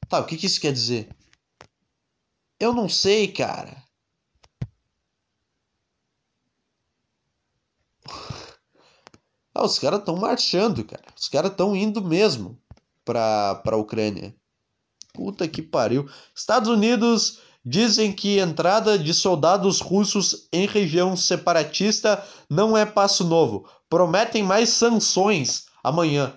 [0.09, 1.09] Tá, o que, que isso quer dizer?
[2.59, 3.83] Eu não sei, cara.
[9.61, 11.05] Ah, os caras estão marchando, cara.
[11.15, 12.59] Os caras estão indo mesmo
[13.05, 14.35] pra, pra Ucrânia.
[15.13, 16.09] Puta que pariu.
[16.35, 23.69] Estados Unidos dizem que entrada de soldados russos em região separatista não é passo novo.
[23.87, 26.33] Prometem mais sanções amanhã.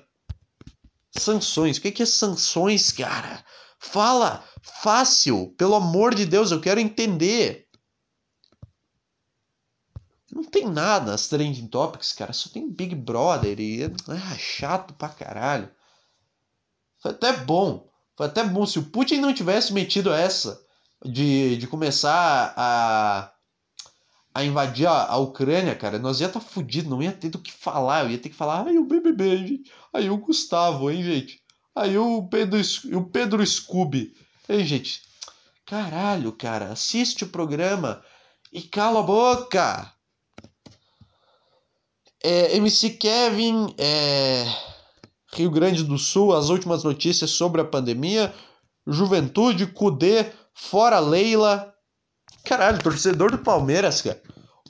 [1.17, 1.77] Sanções?
[1.77, 3.41] O que é sanções, cara?
[3.79, 7.62] Fala fácil, pelo amor de Deus, eu quero entender.
[10.33, 12.33] Não tem nada nas trending topics, cara.
[12.33, 13.83] Só tem Big Brother e.
[14.07, 15.69] Ah, chato pra caralho.
[16.99, 17.87] Foi até bom.
[18.17, 18.65] Foi até bom.
[18.65, 20.59] Se o Putin não tivesse metido essa
[21.05, 23.29] de, de começar a.
[24.35, 27.37] A invadir a, a Ucrânia, cara, nós ia estar tá fudido, não ia ter do
[27.37, 28.03] que falar.
[28.03, 29.71] Eu ia ter que falar, aí o BBB, gente.
[29.93, 31.39] Aí o Gustavo, hein, gente.
[31.75, 32.59] Aí o Pedro,
[32.93, 34.15] o Pedro Scooby.
[34.49, 35.03] Hein, gente.
[35.67, 38.03] Caralho, cara, assiste o programa
[38.51, 39.93] e cala a boca.
[42.23, 44.45] É, MC Kevin, é,
[45.33, 48.33] Rio Grande do Sul, as últimas notícias sobre a pandemia.
[48.87, 51.73] Juventude, Cudê, fora Leila.
[52.45, 54.21] Caralho, torcedor do Palmeiras, cara.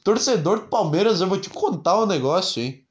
[0.04, 2.84] Torcedor do Palmeiras, eu vou te contar um negócio, hein.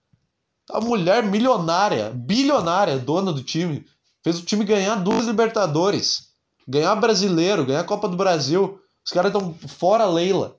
[0.70, 3.84] A mulher milionária, bilionária, dona do time,
[4.22, 6.28] fez o time ganhar duas Libertadores,
[6.66, 8.80] ganhar brasileiro, ganhar Copa do Brasil.
[9.04, 10.56] Os caras estão fora Leila.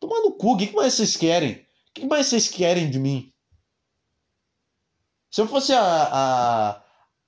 [0.00, 1.52] Tomando no cu, o que mais vocês querem?
[1.54, 3.31] O que mais vocês querem de mim?
[5.32, 6.82] Se eu fosse a, a,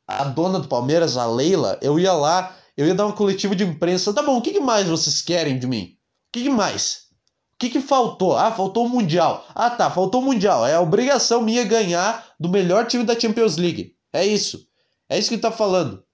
[0.07, 3.65] a dona do Palmeiras, a Leila, eu ia lá, eu ia dar uma coletiva de
[3.65, 4.13] imprensa.
[4.13, 5.97] Tá bom, o que, que mais vocês querem de mim?
[6.29, 7.07] O que, que mais?
[7.55, 8.37] O que, que faltou?
[8.37, 9.47] Ah, faltou o Mundial.
[9.55, 10.67] Ah, tá, faltou o Mundial.
[10.67, 13.97] É a obrigação minha ganhar do melhor time da Champions League.
[14.13, 14.67] É isso.
[15.09, 16.05] É isso que ele tá falando.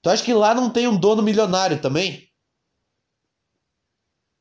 [0.00, 2.26] Tu acha que lá não tem um dono milionário também?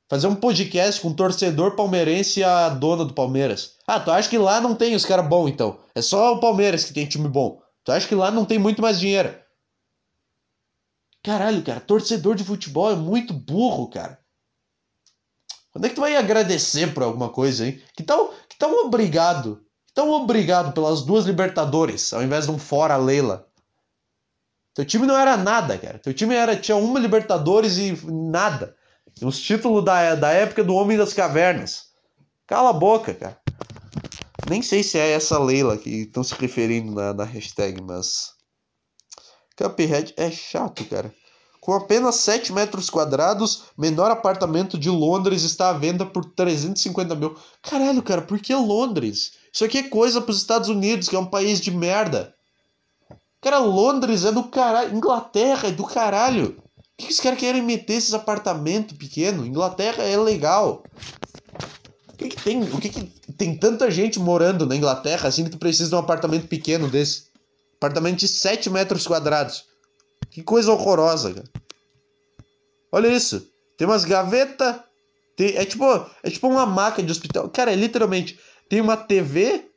[0.10, 3.76] Fazer um podcast com um torcedor palmeirense e a dona do Palmeiras.
[3.88, 5.80] Ah, tu acha que lá não tem os caras bons, então?
[5.96, 7.62] É só o Palmeiras que tem time bom.
[7.84, 9.34] Tu acha que lá não tem muito mais dinheiro?
[11.24, 14.20] Caralho, cara, torcedor de futebol é muito burro, cara.
[15.72, 17.82] Quando é que tu vai agradecer por alguma coisa, hein?
[17.96, 19.66] Que tal, que tal obrigado?
[19.88, 23.48] Que tal obrigado pelas duas Libertadores, ao invés de um fora Leila?
[24.74, 25.98] Teu time não era nada, cara.
[25.98, 28.76] Teu time era, tinha uma Libertadores e nada.
[29.22, 31.88] Os títulos da, da época do Homem das Cavernas.
[32.48, 33.38] Cala a boca, cara.
[34.50, 38.34] Nem sei se é essa Leila que estão se referindo na, na hashtag, mas.
[39.56, 41.14] Cuphead é chato, cara.
[41.62, 47.38] Com apenas 7 metros quadrados, menor apartamento de Londres está à venda por 350 mil.
[47.62, 49.32] Caralho, cara, por que Londres?
[49.54, 52.36] Isso aqui é coisa para os Estados Unidos, que é um país de merda.
[53.40, 54.96] Cara, Londres é do caralho.
[54.96, 56.62] Inglaterra é do caralho.
[56.98, 59.46] Que os caras querem meter esses apartamentos pequenos?
[59.46, 60.84] Inglaterra é legal.
[62.10, 62.62] O que, que tem?
[62.64, 66.00] O que, que tem tanta gente morando na Inglaterra assim que tu precisa de um
[66.00, 67.26] apartamento pequeno desse?
[67.76, 69.66] Apartamento de 7 metros quadrados.
[70.30, 71.50] Que coisa horrorosa, cara.
[72.92, 73.48] Olha isso.
[73.78, 74.76] Tem umas gavetas.
[75.36, 75.84] Tem, é, tipo,
[76.22, 77.50] é tipo uma maca de hospital.
[77.50, 78.40] Cara, é literalmente.
[78.70, 79.68] Tem uma TV.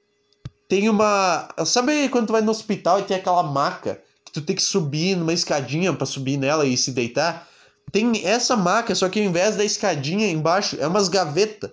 [0.68, 1.48] Tem uma.
[1.64, 4.00] Sabe quando tu vai no hospital e tem aquela maca
[4.32, 7.48] tu tem que subir numa escadinha para subir nela e se deitar.
[7.92, 11.70] Tem essa maca, só que ao invés da escadinha embaixo, é umas gavetas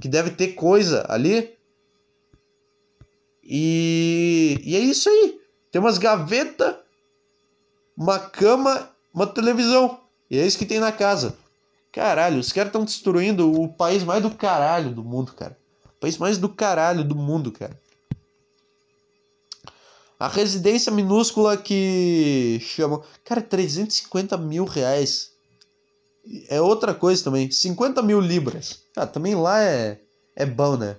[0.00, 1.54] que deve ter coisa ali.
[3.42, 5.40] E, e é isso aí.
[5.70, 6.74] Tem umas gavetas,
[7.96, 10.00] uma cama, uma televisão.
[10.30, 11.36] E é isso que tem na casa.
[11.92, 15.56] Caralho, os caras estão destruindo o país mais do caralho do mundo, cara.
[15.84, 17.78] O país mais do caralho do mundo, cara.
[20.22, 23.02] A residência minúscula que chamam.
[23.24, 25.32] Cara, 350 mil reais.
[26.48, 27.50] É outra coisa também.
[27.50, 28.84] 50 mil libras.
[28.96, 29.98] Ah, também lá é,
[30.36, 30.94] é bom, né?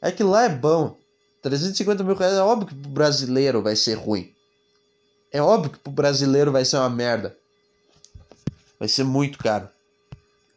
[0.00, 0.96] É que lá é bom.
[1.42, 4.32] 350 mil reais é óbvio que pro brasileiro vai ser ruim.
[5.30, 7.36] É óbvio que pro brasileiro vai ser uma merda.
[8.78, 9.68] Vai ser muito caro.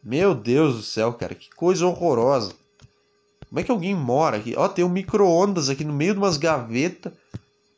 [0.02, 1.34] Meu Deus do céu, cara.
[1.34, 2.54] Que coisa horrorosa.
[3.50, 4.54] Como é que alguém mora aqui?
[4.56, 7.12] Ó, tem um micro-ondas aqui no meio de umas gavetas.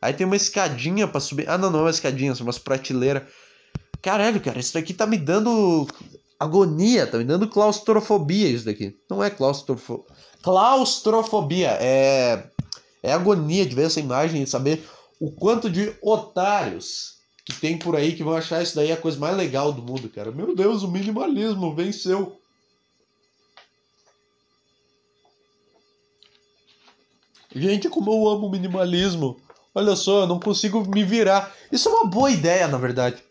[0.00, 1.48] Aí tem uma escadinha para subir.
[1.48, 3.24] Ah, não, não é uma escadinha, são umas prateleiras.
[4.00, 5.86] Caralho, cara, isso daqui tá me dando
[6.38, 8.96] agonia, tá me dando claustrofobia isso daqui.
[9.10, 10.06] Não é claustrofobia.
[10.42, 12.48] Claustrofobia é
[13.02, 14.86] é agonia de ver essa imagem e saber
[15.18, 19.18] o quanto de otários que tem por aí que vão achar isso daí a coisa
[19.18, 20.30] mais legal do mundo, cara.
[20.30, 22.38] Meu Deus, o minimalismo venceu.
[27.54, 29.40] Gente, como eu amo o minimalismo.
[29.74, 31.52] Olha só, eu não consigo me virar.
[31.70, 33.22] Isso é uma boa ideia, na verdade.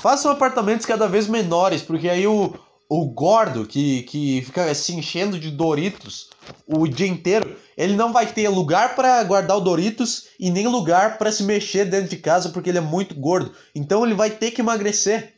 [0.00, 2.52] Façam apartamentos cada vez menores, porque aí o,
[2.88, 6.30] o gordo que, que fica se enchendo de Doritos
[6.66, 11.18] o dia inteiro, ele não vai ter lugar para guardar o Doritos e nem lugar
[11.18, 13.54] para se mexer dentro de casa porque ele é muito gordo.
[13.74, 15.34] Então ele vai ter que emagrecer.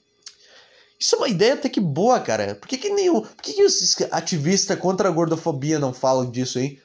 [0.98, 2.54] Isso é uma ideia até que boa, cara.
[2.54, 3.22] Por que, que nenhum.
[3.22, 6.78] Por que, que os ativistas contra a gordofobia não falam disso, hein?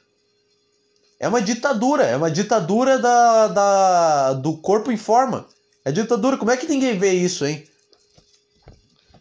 [1.18, 5.46] É uma ditadura, é uma ditadura da, da, do corpo em forma.
[5.84, 7.64] É ditadura, como é que ninguém vê isso, hein?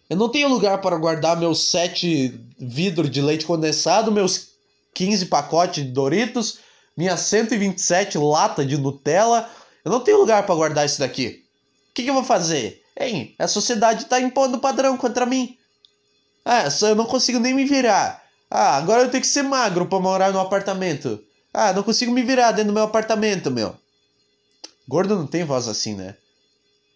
[0.09, 4.49] Eu não tenho lugar para guardar meus sete vidros de leite condensado, meus
[4.93, 6.59] 15 pacotes de Doritos,
[6.95, 9.49] minhas 127 latas de Nutella.
[9.83, 11.43] Eu não tenho lugar para guardar isso daqui.
[11.89, 12.83] O que, que, eu vou fazer?
[12.99, 13.33] Hein?
[13.39, 15.57] A sociedade está impondo padrão contra mim.
[16.43, 18.23] Ah, só eu não consigo nem me virar.
[18.49, 21.19] Ah, agora eu tenho que ser magro para morar no apartamento.
[21.57, 23.73] Ah, não consigo me virar dentro do meu apartamento, meu.
[24.85, 26.17] Gordo não tem voz assim, né?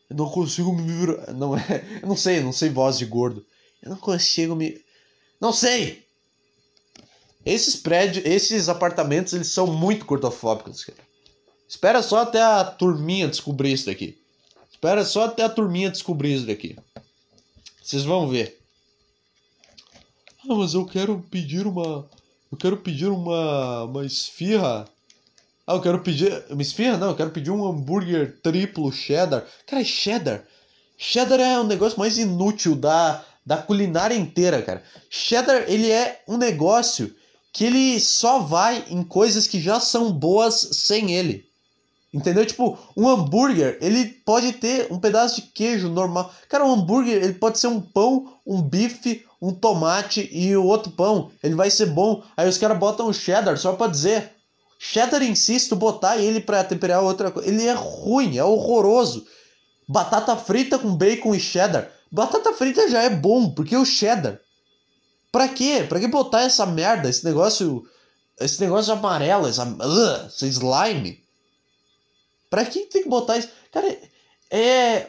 [0.10, 1.34] Eu não consigo me virar.
[1.34, 2.00] Não é.
[2.02, 3.46] Eu não sei, não sei voz de gordo.
[3.82, 4.84] Eu não consigo me.
[5.40, 6.06] Não sei!
[7.46, 11.00] Esses prédios, esses apartamentos, eles são muito gordofóbicos, cara.
[11.68, 14.22] Espera só até a turminha descobrir isso daqui.
[14.70, 16.76] Espera só até a turminha descobrir isso daqui.
[17.82, 18.60] Vocês vão ver.
[20.44, 22.10] Ah, mas eu quero pedir uma.
[22.52, 23.84] Eu quero pedir uma.
[23.84, 24.86] Uma esfirra.
[25.66, 26.46] Ah, eu quero pedir.
[26.50, 26.98] Uma esfirra?
[26.98, 29.46] Não, eu quero pedir um hambúrguer triplo cheddar.
[29.66, 30.44] Cara, cheddar.
[30.98, 34.84] Cheddar é o negócio mais inútil da, da culinária inteira, cara.
[35.10, 37.16] Cheddar, ele é um negócio
[37.54, 41.49] que ele só vai em coisas que já são boas sem ele.
[42.12, 42.44] Entendeu?
[42.44, 46.34] Tipo, um hambúrguer, ele pode ter um pedaço de queijo normal.
[46.48, 50.92] Cara, um hambúrguer, ele pode ser um pão, um bife, um tomate e o outro
[50.92, 51.32] pão.
[51.44, 52.24] Ele vai ser bom.
[52.36, 54.32] Aí os caras botam cheddar só pra dizer.
[54.80, 58.44] Cheddar em si, se tu botar ele pra temperar outra coisa, ele é ruim, é
[58.44, 59.28] horroroso.
[59.88, 61.92] Batata frita com bacon e cheddar.
[62.12, 64.40] Batata frita já é bom, porque o cheddar.
[65.32, 65.86] Pra quê?
[65.88, 67.84] Pra que botar essa merda, esse negócio.
[68.40, 71.22] Esse negócio amarelo, essa, uh, esse slime?
[72.50, 73.50] Pra que tem que botar isso?
[73.72, 73.98] Cara,
[74.50, 75.08] é.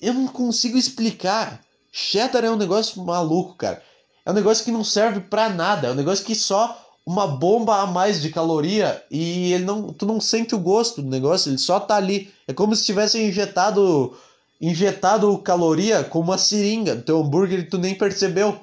[0.00, 1.62] Eu não consigo explicar.
[1.90, 3.82] Cheddar é um negócio maluco, cara.
[4.24, 5.88] É um negócio que não serve pra nada.
[5.88, 10.04] É um negócio que só uma bomba a mais de caloria e ele não, tu
[10.04, 12.30] não sente o gosto do negócio, ele só tá ali.
[12.46, 14.14] É como se tivessem injetado
[14.60, 18.62] injetado caloria com uma seringa no teu hambúrguer e tu nem percebeu.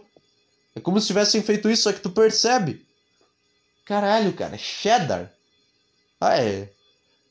[0.76, 2.86] É como se tivessem feito isso, só que tu percebe.
[3.84, 5.32] Caralho, cara, cheddar.
[6.22, 6.70] Ah, é.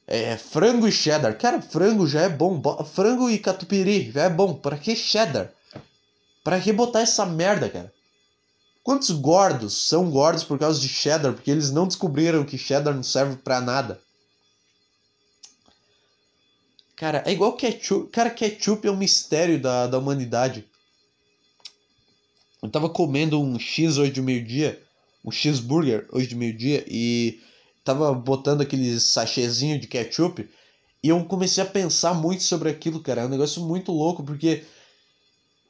[0.07, 1.37] É frango e cheddar.
[1.39, 2.61] Cara, frango já é bom.
[2.85, 4.55] Frango e catupiry já é bom.
[4.55, 5.51] Pra que cheddar?
[6.43, 7.93] Pra que botar essa merda, cara?
[8.83, 11.33] Quantos gordos são gordos por causa de cheddar?
[11.33, 13.99] Porque eles não descobriram que cheddar não serve pra nada.
[16.95, 18.11] Cara, é igual ketchup.
[18.11, 20.67] Cara, ketchup é um mistério da, da humanidade.
[22.63, 24.83] Eu tava comendo um X hoje de meio-dia,
[25.25, 27.41] um cheeseburger hoje de meio-dia, e
[27.85, 30.49] tava botando aquele sachêzinho de ketchup,
[31.03, 33.23] e eu comecei a pensar muito sobre aquilo, cara.
[33.23, 34.65] É um negócio muito louco, porque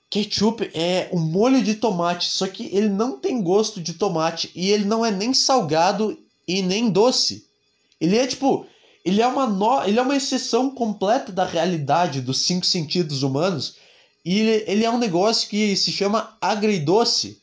[0.09, 4.71] ketchup é um molho de tomate, só que ele não tem gosto de tomate, e
[4.71, 7.47] ele não é nem salgado e nem doce.
[8.01, 8.67] Ele é tipo,
[9.05, 9.83] ele é uma no...
[9.85, 13.77] ele é uma exceção completa da realidade dos cinco sentidos humanos
[14.25, 17.43] e ele, é um negócio que se chama agridoce.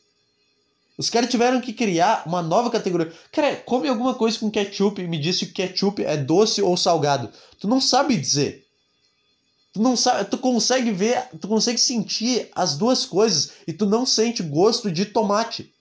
[1.02, 3.12] Os caras tiveram que criar uma nova categoria.
[3.32, 6.76] Cara, come alguma coisa com ketchup e me diz se o ketchup é doce ou
[6.76, 7.28] salgado.
[7.58, 8.64] Tu não sabe dizer.
[9.72, 14.06] Tu não sabe, tu consegue ver, tu consegue sentir as duas coisas e tu não
[14.06, 15.74] sente gosto de tomate.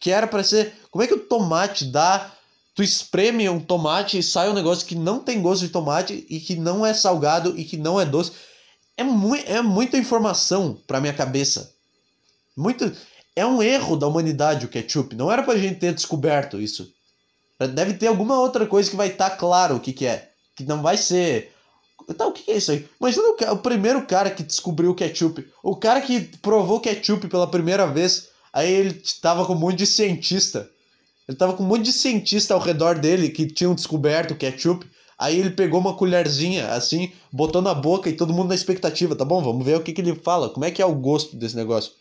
[0.00, 2.32] Que era para ser, como é que o tomate dá
[2.74, 6.40] tu espreme um tomate e sai um negócio que não tem gosto de tomate e
[6.40, 8.32] que não é salgado e que não é doce.
[8.96, 11.74] É, mu é muita informação para minha cabeça.
[12.56, 12.90] Muito
[13.34, 15.14] é um erro da humanidade o ketchup.
[15.14, 16.92] Não era pra gente ter descoberto isso.
[17.74, 20.30] Deve ter alguma outra coisa que vai estar tá claro o que, que é.
[20.56, 21.52] Que não vai ser.
[22.08, 22.88] Então, o que, que é isso aí?
[23.00, 25.46] Imagina o, o primeiro cara que descobriu o ketchup.
[25.62, 28.28] O cara que provou ketchup pela primeira vez.
[28.52, 30.68] Aí ele tava com um monte de cientista
[31.28, 34.86] ele tava com um monte de cientista ao redor dele que tinham descoberto o ketchup.
[35.18, 39.24] Aí ele pegou uma colherzinha, assim, botou na boca e todo mundo na expectativa, tá
[39.24, 39.40] bom?
[39.42, 41.92] Vamos ver o que, que ele fala, como é que é o gosto desse negócio.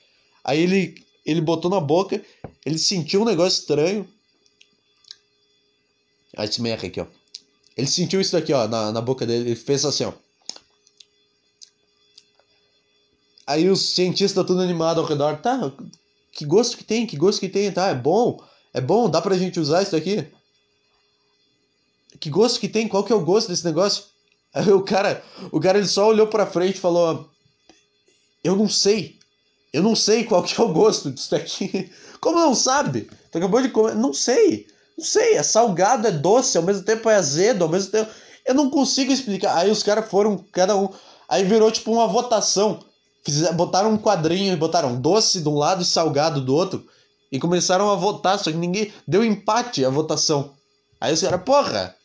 [0.44, 0.96] Aí ele,
[1.26, 2.24] ele botou na boca,
[2.66, 4.08] ele sentiu um negócio estranho.
[6.36, 7.06] Ah, esse merda aqui, ó.
[7.76, 10.14] Ele sentiu isso daqui, ó, na, na boca dele, ele fez assim, ó.
[13.46, 15.72] Aí os cientistas tudo animado ao redor, tá,
[16.32, 18.42] que gosto que tem, que gosto que tem, tá, é bom.
[18.74, 19.10] É bom?
[19.10, 20.26] Dá pra gente usar isso aqui?
[22.20, 22.88] Que gosto que tem?
[22.88, 24.06] Qual que é o gosto desse negócio?
[24.54, 27.30] Aí o cara, o cara ele só olhou pra frente e falou:
[28.44, 29.20] Eu não sei.
[29.74, 31.92] Eu não sei qual que é o gosto disso daqui.
[32.20, 33.10] Como não sabe?
[33.32, 33.96] Tu acabou de comer.
[33.96, 34.68] Não sei.
[34.98, 35.36] Não sei.
[35.36, 38.12] É salgado, é doce, ao mesmo tempo é azedo, ao mesmo tempo.
[38.46, 39.58] Eu não consigo explicar.
[39.58, 40.90] Aí os caras foram, cada um.
[41.30, 42.80] Aí virou tipo uma votação.
[43.54, 46.86] Botaram um quadrinho e botaram doce de um lado e salgado do outro.
[47.32, 48.92] E começaram a votar, só que ninguém.
[49.08, 50.54] Deu empate a votação.
[51.00, 51.96] Aí os caras, porra,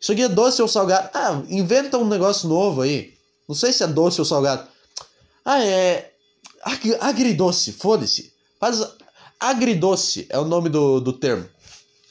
[0.00, 1.10] isso aqui é doce ou salgado?
[1.12, 3.14] Ah, inventa um negócio novo aí.
[3.46, 4.66] Não sei se é doce ou salgado.
[5.44, 6.13] Ah, é.
[6.64, 8.32] Ag agridoce, foda-se.
[8.58, 8.80] Faz.
[9.38, 11.46] Agridoce é o nome do, do termo.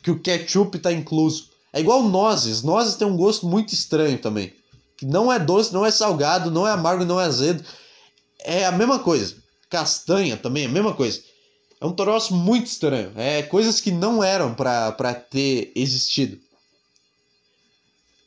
[0.04, 1.50] Que o ketchup tá incluso.
[1.72, 2.62] É igual nozes.
[2.62, 4.54] Nozes tem um gosto muito estranho também.
[4.96, 7.64] Que não é doce, não é salgado, não é amargo, não é azedo.
[8.40, 9.36] É a mesma coisa.
[9.70, 11.22] Castanha também é a mesma coisa.
[11.82, 13.12] É um troço muito estranho.
[13.16, 16.40] É coisas que não eram para ter existido.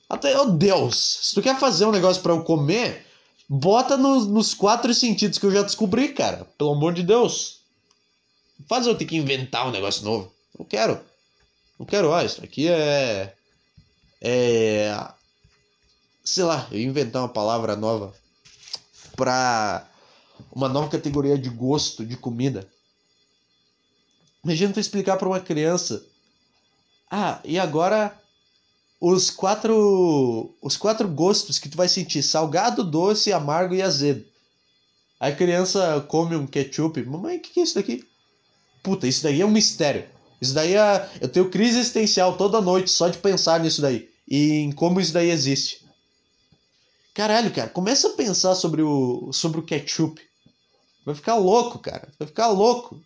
[0.08, 3.05] Até, oh Deus, se tu quer fazer um negócio para eu comer,
[3.48, 6.44] bota no, nos quatro sentidos que eu já descobri, cara.
[6.58, 7.60] Pelo amor de Deus.
[8.68, 10.32] Faz eu ter que inventar um negócio novo.
[10.58, 11.00] Não quero.
[11.78, 13.34] Não quero, ó, isso aqui é.
[14.20, 14.96] É.
[16.24, 18.14] Sei lá, eu inventar uma palavra nova
[19.14, 19.88] pra
[20.52, 22.68] uma nova categoria de gosto de comida.
[24.42, 26.04] Imagina tu explicar para uma criança.
[27.10, 28.16] Ah, e agora
[29.00, 34.24] os quatro os quatro gostos que tu vai sentir: salgado, doce, amargo e azedo.
[35.18, 37.02] A criança come um ketchup.
[37.04, 38.04] Mamãe, o que, que é isso daqui?
[38.82, 40.04] Puta, isso daí é um mistério.
[40.40, 41.10] Isso daí é.
[41.20, 44.08] Eu tenho crise existencial toda noite só de pensar nisso daí.
[44.28, 45.86] E em como isso daí existe.
[47.14, 50.20] Caralho, cara, começa a pensar sobre o, sobre o ketchup.
[51.04, 52.12] Vai ficar louco, cara.
[52.18, 53.00] Vai ficar louco.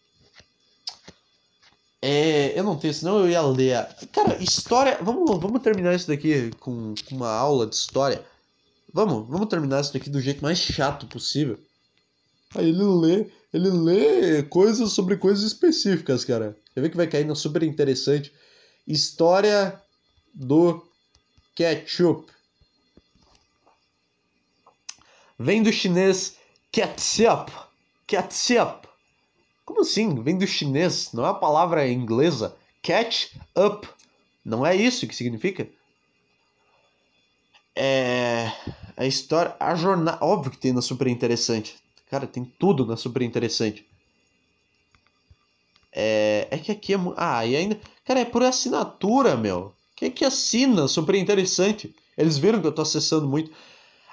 [2.02, 3.86] É, eu não tenho, senão eu ia ler.
[4.12, 4.98] Cara, história.
[5.02, 8.24] Vamos, vamos terminar isso daqui com, com uma aula de história.
[8.92, 11.58] Vamos, vamos terminar isso daqui do jeito mais chato possível.
[12.54, 16.56] Aí ele lê, ele lê coisas sobre coisas específicas, cara.
[16.72, 18.32] Você vê que vai cair na super interessante.
[18.86, 19.80] História
[20.32, 20.82] do
[21.54, 22.32] ketchup.
[25.38, 26.36] Vem do chinês
[26.72, 27.52] ketchup.
[28.06, 28.89] Ketchup
[29.70, 30.20] como assim?
[30.22, 32.56] Vem do chinês, não é a palavra inglesa.
[32.82, 33.88] Catch up.
[34.44, 35.68] Não é isso que significa?
[37.76, 38.50] É.
[38.96, 39.54] A história.
[39.60, 40.18] A jornada.
[40.20, 41.76] Óbvio que tem na super interessante.
[42.10, 43.86] Cara, tem tudo na super interessante.
[45.92, 46.48] É.
[46.50, 46.98] É que aqui é.
[47.16, 47.80] Ah, e ainda.
[48.04, 49.72] Cara, é por assinatura, meu.
[49.94, 50.88] Quem é que assina?
[50.88, 51.94] Super interessante.
[52.18, 53.52] Eles viram que eu tô acessando muito.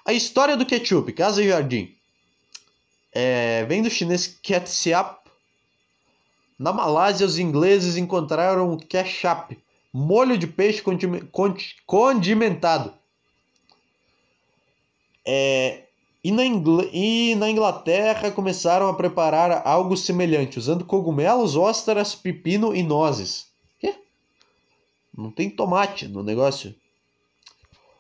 [0.06, 1.94] A história do ketchup, Casa e Jardim.
[3.12, 5.27] É, vem do chinês ketchup,
[6.58, 9.58] na Malásia, os ingleses encontraram o ketchup,
[9.94, 10.84] molho de peixe
[11.86, 12.94] condimentado.
[15.26, 15.84] É,
[16.24, 16.44] e, na
[16.92, 23.48] e na Inglaterra começaram a preparar algo semelhante, usando cogumelos, ostras, pepino e nozes.
[23.80, 23.96] Quê?
[25.16, 26.74] Não tem tomate no negócio.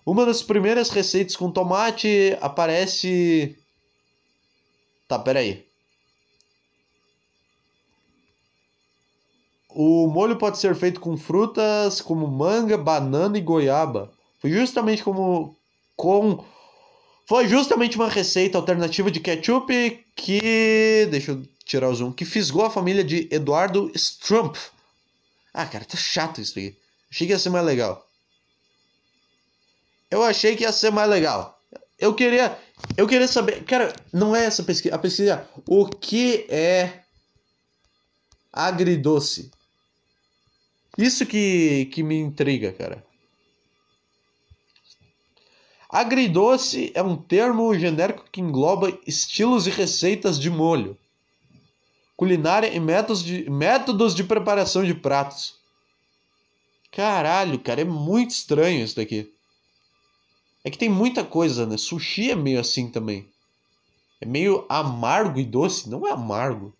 [0.05, 3.59] Uma das primeiras receitas com tomate aparece.
[5.05, 5.66] Tá, peraí.
[9.79, 14.11] O molho pode ser feito com frutas como manga, banana e goiaba.
[14.39, 15.55] Foi justamente como
[15.95, 16.43] com
[17.27, 22.65] foi justamente uma receita alternativa de ketchup que deixa eu tirar o zoom, que fisgou
[22.65, 24.71] a família de Eduardo Strumpf.
[25.53, 26.75] Ah, cara, tá chato isso aqui.
[27.11, 28.03] Achei que ia ser mais legal.
[30.09, 31.61] Eu achei que ia ser mais legal.
[31.99, 32.57] Eu queria,
[32.97, 37.03] eu queria saber, cara, não é essa pesquisa, a pesquisa o que é
[38.51, 39.51] agridoce.
[40.97, 43.05] Isso que, que me intriga, cara.
[45.89, 50.97] Agridoce é um termo genérico que engloba estilos e receitas de molho,
[52.17, 55.55] culinária e métodos de, métodos de preparação de pratos.
[56.91, 59.31] Caralho, cara, é muito estranho isso daqui.
[60.63, 61.77] É que tem muita coisa, né?
[61.77, 63.29] Sushi é meio assim também.
[64.19, 65.89] É meio amargo e doce.
[65.89, 66.73] Não é amargo.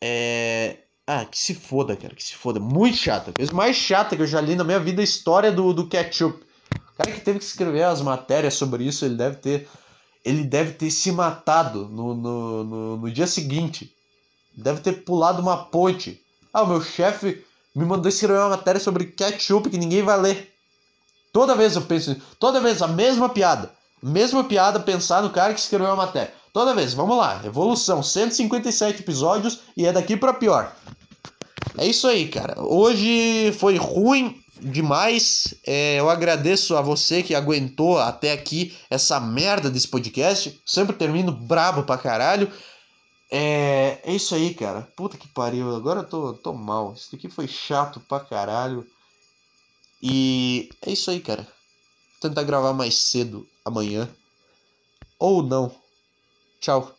[0.00, 0.78] É.
[1.12, 2.60] Ah, que se foda, cara, que se foda.
[2.60, 3.32] Muito chata.
[3.32, 5.88] A coisa mais chata que eu já li na minha vida a história do, do
[5.88, 6.38] ketchup.
[6.38, 9.68] O cara que teve que escrever as matérias sobre isso, ele deve ter.
[10.24, 13.92] Ele deve ter se matado no, no, no, no dia seguinte.
[14.56, 16.22] Deve ter pulado uma ponte.
[16.52, 17.44] Ah, o meu chefe
[17.74, 20.54] me mandou escrever uma matéria sobre ketchup que ninguém vai ler.
[21.32, 23.72] Toda vez eu penso, toda vez a mesma piada.
[24.00, 26.32] Mesma piada pensar no cara que escreveu a matéria.
[26.52, 27.40] Toda vez, vamos lá.
[27.44, 30.72] Evolução, 157 episódios e é daqui para pior.
[31.80, 32.60] É isso aí, cara.
[32.60, 35.54] Hoje foi ruim demais.
[35.66, 40.60] É, eu agradeço a você que aguentou até aqui essa merda desse podcast.
[40.66, 42.52] Sempre termino brabo pra caralho.
[43.30, 44.82] É, é isso aí, cara.
[44.94, 45.74] Puta que pariu.
[45.74, 46.92] Agora eu tô, tô mal.
[46.92, 48.86] Isso aqui foi chato pra caralho.
[50.02, 51.44] E é isso aí, cara.
[51.44, 54.06] Vou tentar gravar mais cedo amanhã.
[55.18, 55.74] Ou não.
[56.60, 56.94] Tchau.